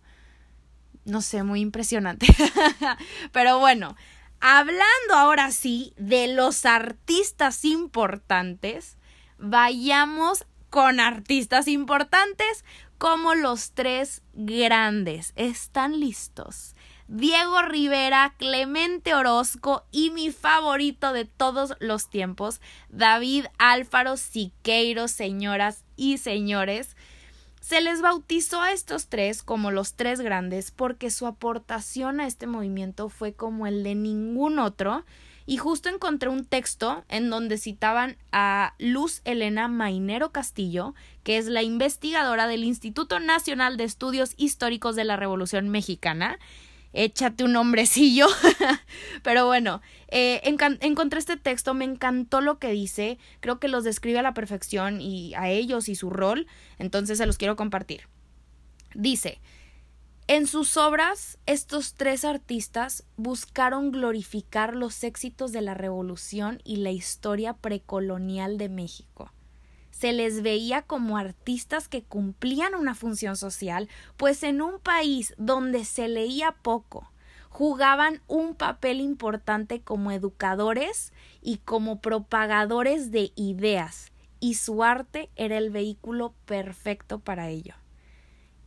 no 1.05 1.21
sé, 1.21 1.43
muy 1.43 1.61
impresionante. 1.61 2.27
Pero 3.31 3.59
bueno, 3.59 3.95
hablando 4.39 5.15
ahora 5.15 5.51
sí 5.51 5.93
de 5.97 6.27
los 6.27 6.65
artistas 6.65 7.65
importantes, 7.65 8.97
vayamos 9.37 10.45
con 10.69 10.99
artistas 10.99 11.67
importantes 11.67 12.65
como 12.97 13.35
los 13.35 13.73
tres 13.73 14.21
grandes. 14.33 15.33
¿Están 15.35 15.99
listos? 15.99 16.72
Diego 17.15 17.61
Rivera, 17.61 18.33
Clemente 18.39 19.13
Orozco 19.13 19.83
y 19.91 20.09
mi 20.09 20.31
favorito 20.31 21.13
de 21.13 21.25
todos 21.25 21.75
los 21.79 22.09
tiempos, 22.09 22.59
David 22.89 23.45
Álvaro 23.59 24.17
Siqueiro, 24.17 25.07
señoras 25.07 25.83
y 25.95 26.17
señores. 26.17 26.97
Se 27.61 27.81
les 27.81 28.01
bautizó 28.01 28.63
a 28.63 28.71
estos 28.71 29.09
tres 29.09 29.43
como 29.43 29.69
los 29.69 29.93
tres 29.93 30.21
grandes 30.21 30.71
porque 30.71 31.11
su 31.11 31.27
aportación 31.27 32.19
a 32.19 32.25
este 32.25 32.47
movimiento 32.47 33.09
fue 33.09 33.33
como 33.33 33.67
el 33.67 33.83
de 33.83 33.93
ningún 33.93 34.57
otro 34.57 35.05
y 35.45 35.57
justo 35.57 35.89
encontré 35.89 36.29
un 36.29 36.45
texto 36.45 37.03
en 37.09 37.29
donde 37.29 37.59
citaban 37.59 38.17
a 38.31 38.73
Luz 38.79 39.21
Elena 39.23 39.67
Mainero 39.67 40.31
Castillo, 40.31 40.95
que 41.21 41.37
es 41.37 41.45
la 41.45 41.61
investigadora 41.61 42.47
del 42.47 42.63
Instituto 42.63 43.19
Nacional 43.19 43.77
de 43.77 43.83
Estudios 43.83 44.33
Históricos 44.35 44.95
de 44.95 45.03
la 45.03 45.15
Revolución 45.15 45.69
Mexicana, 45.69 46.39
échate 46.93 47.43
un 47.43 47.55
hombrecillo. 47.55 48.27
Pero 49.23 49.45
bueno, 49.45 49.81
eh, 50.07 50.41
encontré 50.43 51.19
este 51.19 51.37
texto, 51.37 51.73
me 51.73 51.85
encantó 51.85 52.39
lo 52.39 52.59
que 52.59 52.71
dice, 52.71 53.17
creo 53.39 53.59
que 53.59 53.67
los 53.67 53.83
describe 53.83 54.19
a 54.19 54.23
la 54.23 54.33
perfección 54.33 55.01
y 55.01 55.33
a 55.35 55.49
ellos 55.49 55.89
y 55.89 55.95
su 55.95 56.09
rol, 56.09 56.47
entonces 56.79 57.17
se 57.17 57.25
los 57.25 57.37
quiero 57.37 57.55
compartir. 57.55 58.07
Dice, 58.93 59.41
en 60.27 60.47
sus 60.47 60.77
obras, 60.77 61.37
estos 61.47 61.95
tres 61.95 62.23
artistas 62.23 63.03
buscaron 63.17 63.91
glorificar 63.91 64.75
los 64.75 65.03
éxitos 65.03 65.51
de 65.51 65.61
la 65.61 65.73
revolución 65.73 66.61
y 66.63 66.77
la 66.77 66.91
historia 66.91 67.53
precolonial 67.53 68.57
de 68.57 68.69
México 68.69 69.32
se 70.03 70.11
les 70.11 70.41
veía 70.41 70.81
como 70.81 71.15
artistas 71.15 71.87
que 71.87 72.03
cumplían 72.03 72.75
una 72.75 72.93
función 72.93 73.37
social, 73.37 73.87
pues 74.17 74.43
en 74.43 74.61
un 74.61 74.79
país 74.79 75.33
donde 75.37 75.85
se 75.85 76.09
leía 76.09 76.51
poco, 76.61 77.09
jugaban 77.47 78.21
un 78.27 78.53
papel 78.53 78.99
importante 78.99 79.79
como 79.79 80.11
educadores 80.11 81.13
y 81.41 81.59
como 81.59 82.01
propagadores 82.01 83.11
de 83.11 83.31
ideas, 83.37 84.11
y 84.41 84.55
su 84.55 84.83
arte 84.83 85.29
era 85.37 85.57
el 85.57 85.69
vehículo 85.69 86.33
perfecto 86.43 87.19
para 87.19 87.47
ello. 87.47 87.75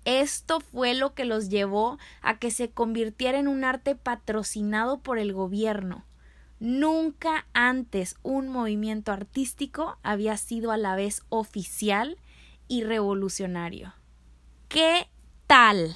Esto 0.06 0.60
fue 0.60 0.94
lo 0.94 1.12
que 1.12 1.26
los 1.26 1.50
llevó 1.50 1.98
a 2.22 2.38
que 2.38 2.50
se 2.50 2.70
convirtiera 2.70 3.38
en 3.38 3.48
un 3.48 3.62
arte 3.62 3.94
patrocinado 3.94 5.00
por 5.00 5.18
el 5.18 5.34
gobierno, 5.34 6.06
Nunca 6.58 7.46
antes 7.52 8.16
un 8.22 8.48
movimiento 8.48 9.12
artístico 9.12 9.98
había 10.02 10.36
sido 10.36 10.72
a 10.72 10.76
la 10.76 10.96
vez 10.96 11.22
oficial 11.28 12.16
y 12.66 12.82
revolucionario. 12.82 13.94
¿Qué 14.68 15.08
tal? 15.46 15.94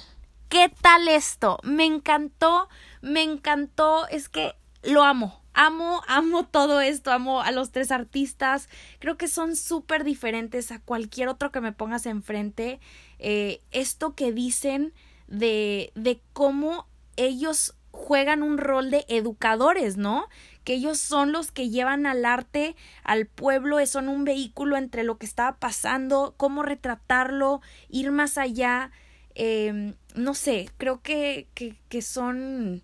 ¿Qué 0.49 0.71
tal 0.81 1.07
esto? 1.07 1.59
Me 1.63 1.85
encantó, 1.85 2.69
me 3.01 3.23
encantó, 3.23 4.07
es 4.09 4.29
que 4.29 4.53
lo 4.83 5.03
amo, 5.03 5.41
amo, 5.53 6.01
amo 6.07 6.45
todo 6.45 6.81
esto, 6.81 7.11
amo 7.11 7.41
a 7.41 7.51
los 7.51 7.71
tres 7.71 7.91
artistas, 7.91 8.69
creo 8.99 9.17
que 9.17 9.27
son 9.27 9.55
súper 9.55 10.03
diferentes 10.03 10.71
a 10.71 10.79
cualquier 10.79 11.27
otro 11.27 11.51
que 11.51 11.61
me 11.61 11.71
pongas 11.71 12.05
enfrente. 12.05 12.79
Eh, 13.19 13.61
esto 13.71 14.13
que 14.13 14.31
dicen 14.31 14.93
de, 15.27 15.91
de 15.95 16.21
cómo 16.33 16.87
ellos 17.15 17.75
juegan 17.91 18.43
un 18.43 18.57
rol 18.57 18.91
de 18.91 19.05
educadores, 19.07 19.97
¿no? 19.97 20.27
Que 20.63 20.73
ellos 20.73 20.99
son 20.99 21.31
los 21.31 21.51
que 21.51 21.69
llevan 21.69 22.05
al 22.05 22.25
arte, 22.25 22.75
al 23.03 23.25
pueblo, 23.27 23.85
son 23.85 24.09
un 24.09 24.23
vehículo 24.23 24.77
entre 24.77 25.03
lo 25.03 25.17
que 25.17 25.25
estaba 25.25 25.57
pasando, 25.57 26.33
cómo 26.37 26.63
retratarlo, 26.63 27.61
ir 27.89 28.11
más 28.11 28.37
allá. 28.37 28.91
Eh, 29.35 29.93
no 30.15 30.33
sé, 30.33 30.69
creo 30.77 31.01
que, 31.01 31.47
que, 31.53 31.77
que 31.89 32.01
son 32.01 32.83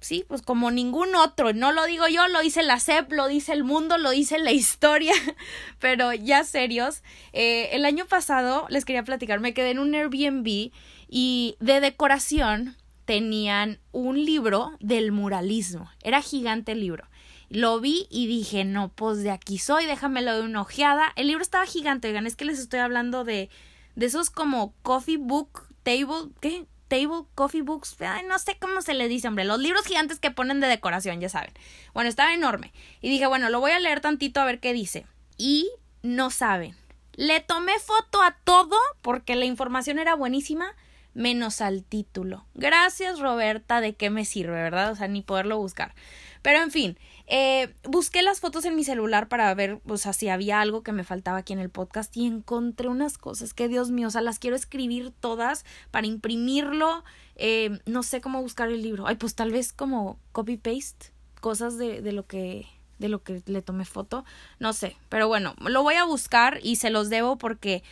sí, 0.00 0.24
pues 0.26 0.42
como 0.42 0.70
ningún 0.70 1.14
otro. 1.14 1.52
No 1.52 1.72
lo 1.72 1.84
digo 1.86 2.08
yo, 2.08 2.26
lo 2.28 2.40
dice 2.40 2.62
la 2.62 2.80
CEP, 2.80 3.12
lo 3.12 3.28
dice 3.28 3.52
el 3.52 3.64
mundo, 3.64 3.98
lo 3.98 4.10
dice 4.10 4.38
la 4.38 4.52
historia. 4.52 5.12
Pero 5.78 6.12
ya 6.12 6.44
serios, 6.44 7.02
eh, 7.32 7.70
el 7.72 7.84
año 7.84 8.06
pasado 8.06 8.66
les 8.68 8.84
quería 8.84 9.04
platicar, 9.04 9.40
me 9.40 9.54
quedé 9.54 9.70
en 9.70 9.78
un 9.78 9.94
Airbnb 9.94 10.72
y 11.08 11.56
de 11.60 11.80
decoración 11.80 12.76
tenían 13.10 13.80
un 13.90 14.24
libro 14.24 14.70
del 14.78 15.10
muralismo. 15.10 15.90
Era 16.00 16.22
gigante 16.22 16.70
el 16.70 16.80
libro. 16.80 17.08
Lo 17.48 17.80
vi 17.80 18.06
y 18.08 18.28
dije, 18.28 18.64
no, 18.64 18.90
pues 18.90 19.24
de 19.24 19.32
aquí 19.32 19.58
soy, 19.58 19.86
déjamelo 19.86 20.36
de 20.36 20.42
una 20.42 20.60
ojeada. 20.60 21.12
El 21.16 21.26
libro 21.26 21.42
estaba 21.42 21.66
gigante, 21.66 22.06
oigan, 22.06 22.28
es 22.28 22.36
que 22.36 22.44
les 22.44 22.60
estoy 22.60 22.78
hablando 22.78 23.24
de, 23.24 23.50
de 23.96 24.06
esos 24.06 24.30
como 24.30 24.74
coffee 24.82 25.16
book, 25.16 25.66
table, 25.82 26.30
¿qué? 26.40 26.66
Table, 26.86 27.24
coffee 27.34 27.62
books, 27.62 27.96
no 28.28 28.38
sé 28.38 28.56
cómo 28.60 28.80
se 28.80 28.94
le 28.94 29.08
dice, 29.08 29.26
hombre, 29.26 29.44
los 29.44 29.58
libros 29.58 29.86
gigantes 29.86 30.20
que 30.20 30.30
ponen 30.30 30.60
de 30.60 30.68
decoración, 30.68 31.20
ya 31.20 31.28
saben. 31.28 31.52
Bueno, 31.92 32.08
estaba 32.08 32.32
enorme. 32.32 32.72
Y 33.00 33.10
dije, 33.10 33.26
bueno, 33.26 33.50
lo 33.50 33.58
voy 33.58 33.72
a 33.72 33.80
leer 33.80 34.00
tantito 34.00 34.40
a 34.40 34.44
ver 34.44 34.60
qué 34.60 34.72
dice. 34.72 35.04
Y 35.36 35.68
no 36.04 36.30
saben. 36.30 36.76
Le 37.14 37.40
tomé 37.40 37.76
foto 37.80 38.22
a 38.22 38.36
todo 38.44 38.76
porque 39.02 39.34
la 39.34 39.46
información 39.46 39.98
era 39.98 40.14
buenísima 40.14 40.76
menos 41.14 41.60
al 41.60 41.84
título. 41.84 42.44
Gracias, 42.54 43.18
Roberta, 43.18 43.80
de 43.80 43.94
qué 43.94 44.10
me 44.10 44.24
sirve, 44.24 44.54
¿verdad? 44.54 44.92
O 44.92 44.96
sea, 44.96 45.08
ni 45.08 45.22
poderlo 45.22 45.58
buscar. 45.58 45.94
Pero 46.42 46.62
en 46.62 46.70
fin, 46.70 46.98
eh, 47.26 47.74
busqué 47.84 48.22
las 48.22 48.40
fotos 48.40 48.64
en 48.64 48.74
mi 48.74 48.84
celular 48.84 49.28
para 49.28 49.54
ver, 49.54 49.80
o 49.86 49.96
sea, 49.96 50.12
si 50.12 50.28
había 50.28 50.60
algo 50.60 50.82
que 50.82 50.92
me 50.92 51.04
faltaba 51.04 51.38
aquí 51.38 51.52
en 51.52 51.58
el 51.58 51.70
podcast 51.70 52.16
y 52.16 52.26
encontré 52.26 52.88
unas 52.88 53.18
cosas 53.18 53.52
que, 53.52 53.68
Dios 53.68 53.90
mío, 53.90 54.08
o 54.08 54.10
sea, 54.10 54.22
las 54.22 54.38
quiero 54.38 54.56
escribir 54.56 55.12
todas 55.20 55.64
para 55.90 56.06
imprimirlo. 56.06 57.04
Eh, 57.36 57.78
no 57.86 58.02
sé 58.02 58.20
cómo 58.20 58.40
buscar 58.42 58.68
el 58.68 58.82
libro. 58.82 59.06
Ay, 59.06 59.16
pues 59.16 59.34
tal 59.34 59.50
vez 59.50 59.72
como 59.72 60.18
copy-paste, 60.32 61.12
cosas 61.40 61.76
de, 61.78 62.00
de 62.02 62.12
lo 62.12 62.26
que 62.26 62.66
de 63.00 63.08
lo 63.08 63.22
que 63.22 63.42
le 63.46 63.62
tomé 63.62 63.86
foto, 63.86 64.26
no 64.58 64.74
sé, 64.74 64.96
pero 65.08 65.26
bueno, 65.26 65.54
lo 65.58 65.82
voy 65.82 65.94
a 65.94 66.04
buscar 66.04 66.60
y 66.62 66.76
se 66.76 66.90
los 66.90 67.08
debo 67.08 67.38
porque 67.38 67.82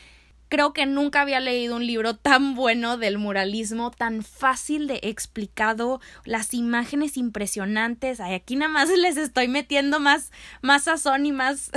Creo 0.48 0.72
que 0.72 0.86
nunca 0.86 1.20
había 1.20 1.40
leído 1.40 1.76
un 1.76 1.86
libro 1.86 2.16
tan 2.16 2.54
bueno 2.54 2.96
del 2.96 3.18
muralismo, 3.18 3.90
tan 3.90 4.22
fácil 4.22 4.86
de 4.86 5.00
explicado, 5.02 6.00
las 6.24 6.54
imágenes 6.54 7.18
impresionantes. 7.18 8.20
Aquí 8.20 8.56
nada 8.56 8.72
más 8.72 8.88
les 8.96 9.16
estoy 9.18 9.48
metiendo 9.48 10.00
más, 10.00 10.32
más 10.62 10.84
sazón 10.84 11.26
y 11.26 11.32
más 11.32 11.70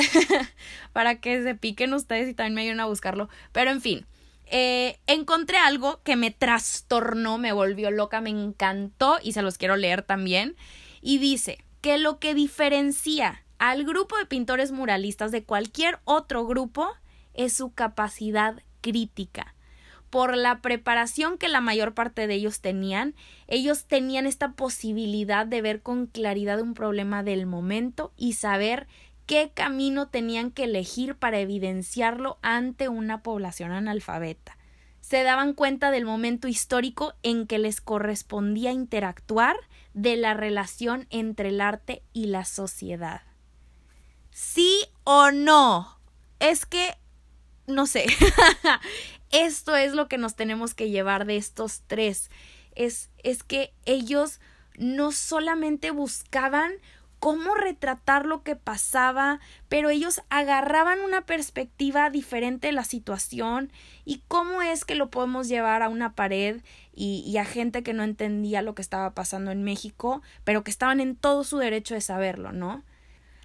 para 0.94 1.20
que 1.20 1.44
se 1.44 1.56
piquen 1.56 1.94
ustedes 1.94 2.30
y 2.30 2.34
también 2.34 2.56
me 2.56 2.62
ayuden 2.62 2.80
a 2.80 2.86
buscarlo. 2.86 3.28
Pero 3.52 3.72
en 3.72 3.82
fin, 3.82 4.06
eh, 4.46 5.00
encontré 5.06 5.58
algo 5.58 6.02
que 6.04 6.16
me 6.16 6.32
trastornó, 6.32 7.38
me 7.38 7.52
volvió 7.52 7.92
loca, 7.92 8.22
me 8.22 8.30
encantó 8.30 9.18
y 9.22 9.34
se 9.34 9.42
los 9.42 9.58
quiero 9.58 9.76
leer 9.76 10.02
también. 10.02 10.56
Y 11.02 11.18
dice 11.18 11.64
que 11.82 11.98
lo 11.98 12.20
que 12.20 12.34
diferencia 12.34 13.44
al 13.58 13.84
grupo 13.84 14.18
de 14.18 14.26
pintores 14.26 14.72
muralistas 14.72 15.32
de 15.32 15.44
cualquier 15.44 16.00
otro 16.06 16.46
grupo 16.46 16.90
es 17.34 17.54
su 17.54 17.72
capacidad 17.74 18.62
crítica. 18.82 19.56
Por 20.10 20.36
la 20.36 20.62
preparación 20.62 21.38
que 21.38 21.48
la 21.48 21.62
mayor 21.62 21.94
parte 21.94 22.28
de 22.28 22.34
ellos 22.34 22.60
tenían, 22.60 23.16
ellos 23.48 23.86
tenían 23.86 24.26
esta 24.26 24.54
posibilidad 24.54 25.46
de 25.46 25.62
ver 25.62 25.82
con 25.82 26.06
claridad 26.06 26.60
un 26.60 26.74
problema 26.74 27.24
del 27.24 27.46
momento 27.46 28.12
y 28.18 28.34
saber 28.34 28.88
qué 29.26 29.52
camino 29.54 30.10
tenían 30.10 30.52
que 30.52 30.66
elegir 30.66 31.16
para 31.16 31.40
evidenciarlo 31.40 32.40
ante 32.42 32.90
una 32.90 33.24
población 33.24 33.72
analfabeta. 33.72 34.58
Se 35.00 35.24
daban 35.24 35.54
cuenta 35.54 35.92
del 35.92 36.04
momento 36.04 36.50
histórico 36.50 37.14
en 37.24 37.48
que 37.48 37.58
les 37.58 37.80
correspondía 37.80 38.74
interactuar 38.74 39.56
de 39.94 40.18
la 40.18 40.34
relación 40.34 41.08
entre 41.10 41.50
el 41.50 41.62
arte 41.62 42.04
y 42.12 42.26
la 42.28 42.44
sociedad. 42.44 43.22
¿Sí 44.32 44.86
o 45.04 45.32
no? 45.32 46.00
Es 46.40 46.66
que 46.66 46.98
no 47.68 47.86
sé. 47.86 48.06
Esto 49.32 49.76
es 49.76 49.94
lo 49.94 50.08
que 50.08 50.18
nos 50.18 50.36
tenemos 50.36 50.74
que 50.74 50.90
llevar 50.90 51.26
de 51.26 51.38
estos 51.38 51.82
tres. 51.88 52.30
Es, 52.76 53.10
es 53.24 53.44
que 53.44 53.74
ellos 53.86 54.40
no 54.78 55.12
solamente 55.12 55.92
buscaban 55.92 56.74
cómo 57.20 57.54
retratar 57.54 58.26
lo 58.26 58.42
que 58.42 58.56
pasaba, 58.56 59.40
pero 59.70 59.92
ellos 59.92 60.24
agarraban 60.30 61.02
una 61.02 61.22
perspectiva 61.22 62.10
diferente 62.10 62.68
de 62.68 62.74
la 62.74 62.84
situación 62.84 63.72
y 64.06 64.24
cómo 64.28 64.64
es 64.64 64.86
que 64.86 64.96
lo 64.96 65.12
podemos 65.12 65.48
llevar 65.48 65.84
a 65.84 65.90
una 65.90 66.16
pared 66.16 66.62
y, 66.96 67.24
y, 67.26 67.38
a 67.38 67.46
gente 67.46 67.84
que 67.84 67.94
no 67.94 68.04
entendía 68.04 68.64
lo 68.64 68.74
que 68.74 68.82
estaba 68.82 69.14
pasando 69.14 69.52
en 69.52 69.64
México, 69.64 70.24
pero 70.44 70.64
que 70.64 70.72
estaban 70.72 71.00
en 71.00 71.16
todo 71.16 71.44
su 71.44 71.60
derecho 71.60 71.94
de 71.94 72.02
saberlo, 72.02 72.54
¿no? 72.54 72.84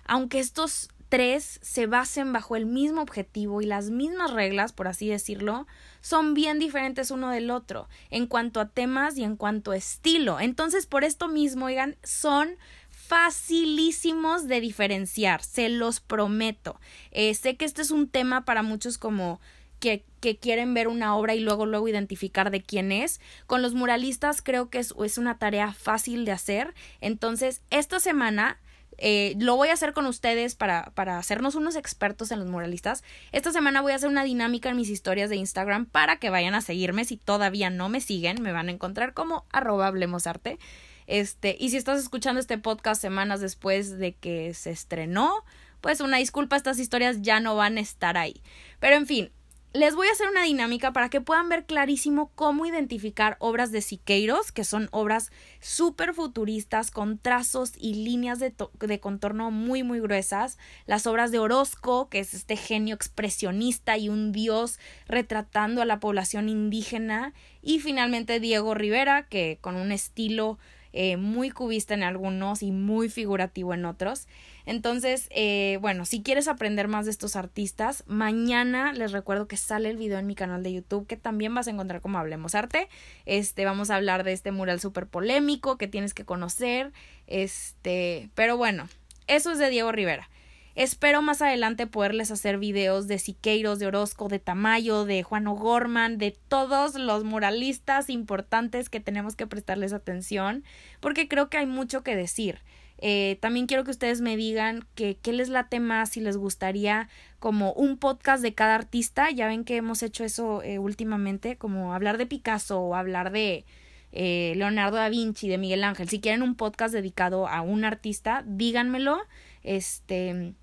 Aunque 0.06 0.38
estos 0.40 0.88
tres 1.08 1.58
se 1.62 1.86
basen 1.86 2.32
bajo 2.32 2.56
el 2.56 2.66
mismo 2.66 3.02
objetivo 3.02 3.62
y 3.62 3.66
las 3.66 3.90
mismas 3.90 4.32
reglas, 4.32 4.72
por 4.72 4.88
así 4.88 5.08
decirlo, 5.08 5.66
son 6.00 6.34
bien 6.34 6.58
diferentes 6.58 7.10
uno 7.10 7.30
del 7.30 7.50
otro 7.50 7.88
en 8.10 8.26
cuanto 8.26 8.60
a 8.60 8.68
temas 8.68 9.16
y 9.16 9.24
en 9.24 9.36
cuanto 9.36 9.72
a 9.72 9.76
estilo. 9.76 10.40
Entonces, 10.40 10.86
por 10.86 11.04
esto 11.04 11.28
mismo, 11.28 11.66
oigan, 11.66 11.96
son 12.02 12.56
facilísimos 12.90 14.48
de 14.48 14.60
diferenciar, 14.60 15.42
se 15.42 15.68
los 15.68 16.00
prometo. 16.00 16.80
Eh, 17.12 17.34
sé 17.34 17.56
que 17.56 17.64
este 17.64 17.82
es 17.82 17.90
un 17.90 18.08
tema 18.08 18.44
para 18.44 18.62
muchos 18.62 18.98
como 18.98 19.40
que, 19.78 20.04
que, 20.20 20.38
quieren 20.38 20.74
ver 20.74 20.88
una 20.88 21.14
obra 21.16 21.34
y 21.34 21.40
luego 21.40 21.66
luego 21.66 21.86
identificar 21.86 22.50
de 22.50 22.62
quién 22.62 22.90
es. 22.90 23.20
Con 23.46 23.62
los 23.62 23.74
muralistas 23.74 24.42
creo 24.42 24.70
que 24.70 24.78
es, 24.78 24.92
es 25.04 25.18
una 25.18 25.38
tarea 25.38 25.72
fácil 25.72 26.24
de 26.24 26.32
hacer. 26.32 26.74
Entonces, 27.00 27.62
esta 27.70 28.00
semana 28.00 28.58
eh, 28.98 29.34
lo 29.38 29.56
voy 29.56 29.68
a 29.68 29.74
hacer 29.74 29.92
con 29.92 30.06
ustedes 30.06 30.54
para, 30.54 30.90
para 30.94 31.18
hacernos 31.18 31.54
unos 31.54 31.76
expertos 31.76 32.30
en 32.30 32.38
los 32.38 32.48
muralistas. 32.48 33.04
Esta 33.32 33.52
semana 33.52 33.82
voy 33.82 33.92
a 33.92 33.96
hacer 33.96 34.08
una 34.08 34.24
dinámica 34.24 34.70
en 34.70 34.76
mis 34.76 34.88
historias 34.88 35.30
de 35.30 35.36
Instagram 35.36 35.86
para 35.86 36.16
que 36.16 36.30
vayan 36.30 36.54
a 36.54 36.60
seguirme. 36.60 37.04
Si 37.04 37.16
todavía 37.16 37.70
no 37.70 37.88
me 37.88 38.00
siguen, 38.00 38.42
me 38.42 38.52
van 38.52 38.68
a 38.68 38.72
encontrar 38.72 39.14
como 39.14 39.44
arroba 39.52 39.86
hablemosarte. 39.86 40.58
Este, 41.06 41.56
y 41.58 41.70
si 41.70 41.76
estás 41.76 42.00
escuchando 42.00 42.40
este 42.40 42.58
podcast 42.58 43.00
semanas 43.00 43.40
después 43.40 43.98
de 43.98 44.14
que 44.14 44.54
se 44.54 44.70
estrenó, 44.70 45.44
pues 45.80 46.00
una 46.00 46.16
disculpa, 46.16 46.56
estas 46.56 46.78
historias 46.78 47.22
ya 47.22 47.38
no 47.38 47.54
van 47.54 47.76
a 47.76 47.80
estar 47.80 48.16
ahí. 48.16 48.42
Pero 48.80 48.96
en 48.96 49.06
fin, 49.06 49.30
les 49.76 49.94
voy 49.94 50.08
a 50.08 50.12
hacer 50.12 50.28
una 50.28 50.44
dinámica 50.44 50.92
para 50.92 51.10
que 51.10 51.20
puedan 51.20 51.48
ver 51.48 51.66
clarísimo 51.66 52.30
cómo 52.34 52.64
identificar 52.64 53.36
obras 53.40 53.72
de 53.72 53.82
Siqueiros, 53.82 54.50
que 54.50 54.64
son 54.64 54.88
obras 54.90 55.30
súper 55.60 56.14
futuristas 56.14 56.90
con 56.90 57.18
trazos 57.18 57.72
y 57.78 57.94
líneas 57.94 58.38
de, 58.38 59.00
contorno 59.00 59.50
muy 59.50 59.82
muy 59.82 60.00
gruesas, 60.00 60.56
las 60.86 61.06
obras 61.06 61.30
de 61.30 61.38
Orozco, 61.38 62.08
que 62.08 62.20
es 62.20 62.32
este 62.32 62.56
genio 62.56 62.94
expresionista 62.94 63.98
y 63.98 64.08
un 64.08 64.32
dios 64.32 64.78
retratando 65.08 65.82
a 65.82 65.86
la 65.86 66.00
población 66.00 66.48
indígena, 66.48 67.34
y 67.60 67.80
finalmente 67.80 68.40
Diego 68.40 68.74
Rivera, 68.74 69.26
que 69.28 69.58
con 69.60 69.76
un 69.76 69.92
estilo 69.92 70.58
eh, 70.92 71.18
muy 71.18 71.50
cubista 71.50 71.92
en 71.92 72.02
algunos 72.02 72.62
y 72.62 72.70
muy 72.70 73.10
figurativo 73.10 73.74
en 73.74 73.84
otros. 73.84 74.26
Entonces, 74.66 75.28
eh, 75.30 75.78
bueno, 75.80 76.04
si 76.04 76.22
quieres 76.22 76.48
aprender 76.48 76.88
más 76.88 77.04
de 77.04 77.12
estos 77.12 77.36
artistas, 77.36 78.02
mañana 78.06 78.92
les 78.92 79.12
recuerdo 79.12 79.46
que 79.46 79.56
sale 79.56 79.88
el 79.88 79.96
video 79.96 80.18
en 80.18 80.26
mi 80.26 80.34
canal 80.34 80.64
de 80.64 80.72
YouTube 80.72 81.06
que 81.06 81.16
también 81.16 81.54
vas 81.54 81.68
a 81.68 81.70
encontrar 81.70 82.00
como 82.00 82.18
Hablemos 82.18 82.56
Arte. 82.56 82.88
Este, 83.24 83.64
vamos 83.64 83.90
a 83.90 83.96
hablar 83.96 84.24
de 84.24 84.32
este 84.32 84.50
mural 84.50 84.80
súper 84.80 85.06
polémico 85.06 85.78
que 85.78 85.86
tienes 85.86 86.14
que 86.14 86.24
conocer. 86.24 86.92
Este, 87.28 88.28
pero 88.34 88.56
bueno, 88.56 88.88
eso 89.28 89.52
es 89.52 89.58
de 89.58 89.70
Diego 89.70 89.92
Rivera. 89.92 90.28
Espero 90.74 91.22
más 91.22 91.40
adelante 91.40 91.86
poderles 91.86 92.30
hacer 92.30 92.58
videos 92.58 93.06
de 93.08 93.18
Siqueiros, 93.18 93.78
de 93.78 93.86
Orozco, 93.86 94.28
de 94.28 94.40
Tamayo, 94.40 95.06
de 95.06 95.22
Juan 95.22 95.46
O'Gorman, 95.46 96.18
de 96.18 96.36
todos 96.48 96.96
los 96.96 97.24
muralistas 97.24 98.10
importantes 98.10 98.90
que 98.90 99.00
tenemos 99.00 99.36
que 99.36 99.46
prestarles 99.46 99.94
atención, 99.94 100.64
porque 101.00 101.28
creo 101.28 101.48
que 101.48 101.56
hay 101.56 101.66
mucho 101.66 102.02
que 102.02 102.14
decir. 102.14 102.60
Eh, 102.98 103.38
también 103.40 103.66
quiero 103.66 103.84
que 103.84 103.90
ustedes 103.90 104.20
me 104.20 104.36
digan 104.36 104.86
que, 104.94 105.16
qué 105.20 105.32
les 105.32 105.48
late 105.48 105.80
más, 105.80 106.10
si 106.10 106.20
les 106.20 106.36
gustaría 106.36 107.08
como 107.38 107.72
un 107.72 107.98
podcast 107.98 108.42
de 108.42 108.54
cada 108.54 108.74
artista. 108.74 109.30
Ya 109.30 109.46
ven 109.46 109.64
que 109.64 109.76
hemos 109.76 110.02
hecho 110.02 110.24
eso 110.24 110.62
eh, 110.62 110.78
últimamente, 110.78 111.56
como 111.56 111.94
hablar 111.94 112.18
de 112.18 112.26
Picasso 112.26 112.80
o 112.80 112.94
hablar 112.94 113.32
de 113.32 113.64
eh, 114.12 114.54
Leonardo 114.56 114.96
da 114.96 115.08
Vinci, 115.08 115.48
de 115.48 115.58
Miguel 115.58 115.84
Ángel. 115.84 116.08
Si 116.08 116.20
quieren 116.20 116.42
un 116.42 116.54
podcast 116.54 116.94
dedicado 116.94 117.46
a 117.48 117.60
un 117.60 117.84
artista, 117.84 118.44
díganmelo. 118.46 119.18
Este 119.62 120.54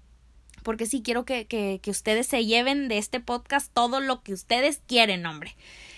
porque 0.63 0.85
sí 0.85 1.01
quiero 1.03 1.25
que, 1.25 1.45
que, 1.45 1.81
que 1.83 1.91
ustedes 1.91 2.25
se 2.25 2.45
lleven 2.45 2.87
de 2.87 2.97
este 2.97 3.19
podcast 3.19 3.71
todo 3.73 3.99
lo 3.99 4.23
que 4.23 4.33
ustedes 4.33 4.81
quieren, 4.87 5.25
hombre. 5.25 5.55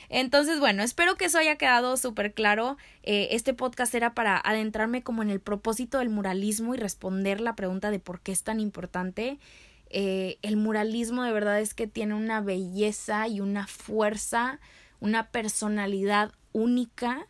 Entonces, 0.10 0.60
bueno, 0.60 0.84
espero 0.84 1.16
que 1.16 1.26
eso 1.26 1.38
haya 1.38 1.58
quedado 1.58 1.98
súper 1.98 2.34
claro. 2.34 2.78
Eh, 3.04 3.30
este 3.32 3.54
podcast 3.54 3.94
era 3.96 4.14
para 4.14 4.38
adentrarme 4.38 5.04
como 5.04 5.22
en 5.24 5.30
el 5.30 5.40
propósito 5.40 6.00
del 6.00 6.10
muralismo 6.10 6.74
y 6.76 6.78
responder 6.78 7.42
la 7.42 7.56
pregunta 7.56 7.92
de 7.92 8.00
por 8.00 8.22
qué 8.22 8.32
es 8.32 8.44
tan 8.44 8.60
importante. 8.60 9.40
Eh, 9.90 10.38
el 10.42 10.58
muralismo 10.58 11.24
de 11.24 11.32
verdad 11.32 11.60
es 11.60 11.74
que 11.74 11.88
tiene 11.88 12.16
una 12.16 12.42
belleza 12.42 13.28
y 13.28 13.40
una 13.40 13.68
fuerza, 13.68 14.60
una 15.00 15.30
personalidad 15.30 16.32
única. 16.54 17.28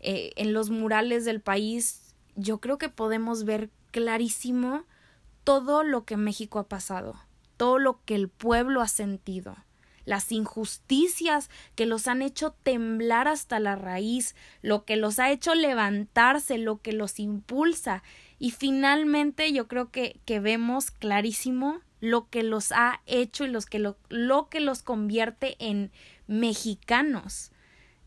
Eh, 0.00 0.32
en 0.36 0.52
los 0.52 0.70
murales 0.70 1.24
del 1.24 1.40
país 1.40 2.14
yo 2.36 2.58
creo 2.58 2.78
que 2.78 2.88
podemos 2.88 3.44
ver 3.44 3.70
clarísimo 3.90 4.84
todo 5.42 5.82
lo 5.82 6.04
que 6.04 6.16
México 6.16 6.58
ha 6.58 6.68
pasado, 6.68 7.16
todo 7.56 7.78
lo 7.78 8.04
que 8.04 8.14
el 8.14 8.28
pueblo 8.28 8.82
ha 8.82 8.88
sentido, 8.88 9.56
las 10.06 10.32
injusticias 10.32 11.50
que 11.74 11.84
los 11.84 12.08
han 12.08 12.22
hecho 12.22 12.56
temblar 12.62 13.28
hasta 13.28 13.60
la 13.60 13.76
raíz, 13.76 14.34
lo 14.62 14.86
que 14.86 14.96
los 14.96 15.18
ha 15.18 15.30
hecho 15.30 15.54
levantarse, 15.54 16.56
lo 16.56 16.80
que 16.80 16.94
los 16.94 17.20
impulsa 17.20 18.02
y 18.38 18.52
finalmente 18.52 19.52
yo 19.52 19.68
creo 19.68 19.90
que, 19.90 20.18
que 20.24 20.40
vemos 20.40 20.90
clarísimo 20.90 21.80
lo 22.00 22.28
que 22.28 22.42
los 22.42 22.72
ha 22.72 23.00
hecho 23.06 23.44
y 23.44 23.48
los 23.48 23.66
que 23.66 23.78
lo, 23.78 23.96
lo 24.08 24.48
que 24.48 24.60
los 24.60 24.82
convierte 24.82 25.56
en 25.58 25.90
mexicanos. 26.26 27.50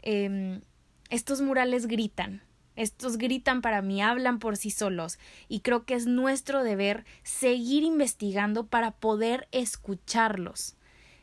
Eh, 0.01 0.61
estos 1.09 1.41
murales 1.41 1.87
gritan, 1.87 2.43
estos 2.75 3.17
gritan 3.17 3.61
para 3.61 3.81
mí, 3.81 4.01
hablan 4.01 4.39
por 4.39 4.55
sí 4.55 4.69
solos 4.69 5.17
y 5.47 5.61
creo 5.61 5.85
que 5.85 5.95
es 5.95 6.05
nuestro 6.05 6.63
deber 6.63 7.03
seguir 7.23 7.83
investigando 7.83 8.67
para 8.67 8.91
poder 8.91 9.47
escucharlos. 9.51 10.75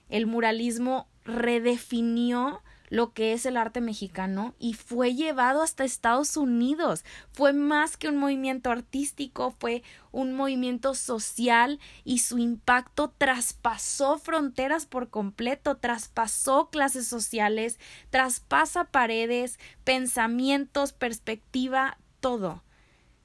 El 0.08 0.26
muralismo 0.26 1.08
redefinió 1.24 2.62
lo 2.88 3.12
que 3.12 3.32
es 3.32 3.46
el 3.46 3.56
arte 3.56 3.80
mexicano 3.80 4.54
y 4.58 4.74
fue 4.74 5.14
llevado 5.14 5.62
hasta 5.62 5.84
Estados 5.84 6.36
Unidos. 6.36 7.04
Fue 7.32 7.52
más 7.52 7.96
que 7.96 8.08
un 8.08 8.16
movimiento 8.16 8.70
artístico, 8.70 9.54
fue 9.58 9.82
un 10.12 10.32
movimiento 10.34 10.94
social 10.94 11.80
y 12.04 12.18
su 12.18 12.38
impacto 12.38 13.12
traspasó 13.18 14.18
fronteras 14.18 14.86
por 14.86 15.10
completo, 15.10 15.76
traspasó 15.76 16.70
clases 16.70 17.06
sociales, 17.06 17.78
traspasa 18.10 18.84
paredes, 18.84 19.58
pensamientos, 19.84 20.92
perspectiva, 20.92 21.98
todo. 22.20 22.62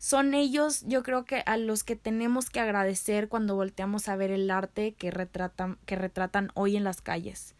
Son 0.02 0.34
ellos, 0.34 0.84
yo 0.88 1.04
creo 1.04 1.26
que 1.26 1.44
a 1.46 1.58
los 1.58 1.84
que 1.84 1.96
tenemos 1.96 2.50
que 2.50 2.60
agradecer 2.60 3.28
cuando 3.28 3.54
volteamos 3.54 4.10
a 4.10 4.16
ver 4.16 4.32
el 4.32 4.50
arte 4.50 4.96
que 4.96 5.12
retratan, 5.12 5.78
que 5.86 5.96
retratan 5.96 6.50
hoy 6.56 6.76
en 6.76 6.84
las 6.84 7.02
calles 7.02 7.54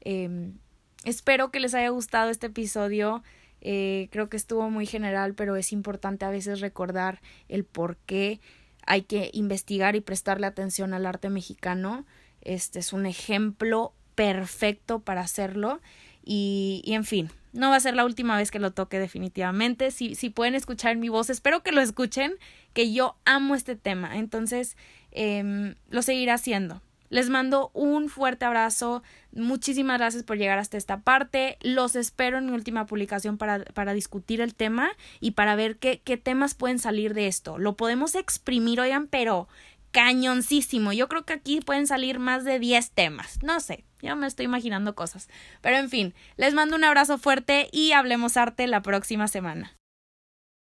Em, 0.00 0.58
espero 1.04 1.50
que 1.50 1.60
les 1.60 1.74
haya 1.74 1.88
gustado 1.88 2.30
este 2.30 2.48
episodio. 2.48 3.22
Eh, 3.60 4.08
creo 4.12 4.28
que 4.28 4.36
estuvo 4.36 4.70
muy 4.70 4.86
general, 4.86 5.34
pero 5.34 5.56
es 5.56 5.72
importante 5.72 6.24
a 6.24 6.30
veces 6.30 6.60
recordar 6.60 7.20
el 7.48 7.64
por 7.64 7.96
qué 7.96 8.40
hay 8.86 9.02
que 9.02 9.30
investigar 9.32 9.96
y 9.96 10.00
prestarle 10.00 10.46
atención 10.46 10.94
al 10.94 11.06
arte 11.06 11.30
mexicano. 11.30 12.06
Este 12.40 12.78
es 12.78 12.92
un 12.92 13.06
ejemplo 13.06 13.92
perfecto 14.14 15.00
para 15.00 15.22
hacerlo. 15.22 15.80
Y, 16.22 16.82
y 16.84 16.94
en 16.94 17.04
fin, 17.04 17.30
no 17.52 17.70
va 17.70 17.76
a 17.76 17.80
ser 17.80 17.94
la 17.94 18.04
última 18.04 18.36
vez 18.36 18.50
que 18.50 18.58
lo 18.58 18.72
toque 18.72 18.98
definitivamente. 18.98 19.90
Si, 19.90 20.14
si 20.14 20.30
pueden 20.30 20.54
escuchar 20.54 20.96
mi 20.96 21.08
voz, 21.08 21.30
espero 21.30 21.62
que 21.62 21.72
lo 21.72 21.80
escuchen, 21.80 22.34
que 22.72 22.92
yo 22.92 23.16
amo 23.24 23.54
este 23.54 23.76
tema. 23.76 24.16
Entonces, 24.18 24.76
eh, 25.12 25.74
lo 25.90 26.02
seguiré 26.02 26.32
haciendo. 26.32 26.82
Les 27.10 27.30
mando 27.30 27.70
un 27.72 28.08
fuerte 28.08 28.44
abrazo. 28.44 29.02
Muchísimas 29.32 29.98
gracias 29.98 30.24
por 30.24 30.36
llegar 30.36 30.58
hasta 30.58 30.76
esta 30.76 31.00
parte. 31.00 31.56
Los 31.62 31.96
espero 31.96 32.38
en 32.38 32.46
mi 32.46 32.52
última 32.52 32.86
publicación 32.86 33.38
para, 33.38 33.64
para 33.64 33.94
discutir 33.94 34.40
el 34.40 34.54
tema 34.54 34.90
y 35.20 35.30
para 35.30 35.56
ver 35.56 35.76
qué, 35.78 36.02
qué 36.04 36.16
temas 36.16 36.54
pueden 36.54 36.78
salir 36.78 37.14
de 37.14 37.26
esto. 37.26 37.58
Lo 37.58 37.76
podemos 37.76 38.14
exprimir, 38.14 38.80
oigan, 38.80 39.06
pero 39.06 39.48
cañoncísimo. 39.90 40.92
Yo 40.92 41.08
creo 41.08 41.24
que 41.24 41.32
aquí 41.32 41.60
pueden 41.60 41.86
salir 41.86 42.18
más 42.18 42.44
de 42.44 42.58
10 42.58 42.90
temas. 42.90 43.42
No 43.42 43.60
sé, 43.60 43.84
yo 44.00 44.16
me 44.16 44.26
estoy 44.26 44.44
imaginando 44.44 44.94
cosas. 44.94 45.28
Pero 45.60 45.76
en 45.76 45.90
fin, 45.90 46.14
les 46.36 46.54
mando 46.54 46.76
un 46.76 46.84
abrazo 46.84 47.18
fuerte 47.18 47.68
y 47.72 47.92
hablemos 47.92 48.36
arte 48.36 48.66
la 48.66 48.82
próxima 48.82 49.28
semana. 49.28 49.78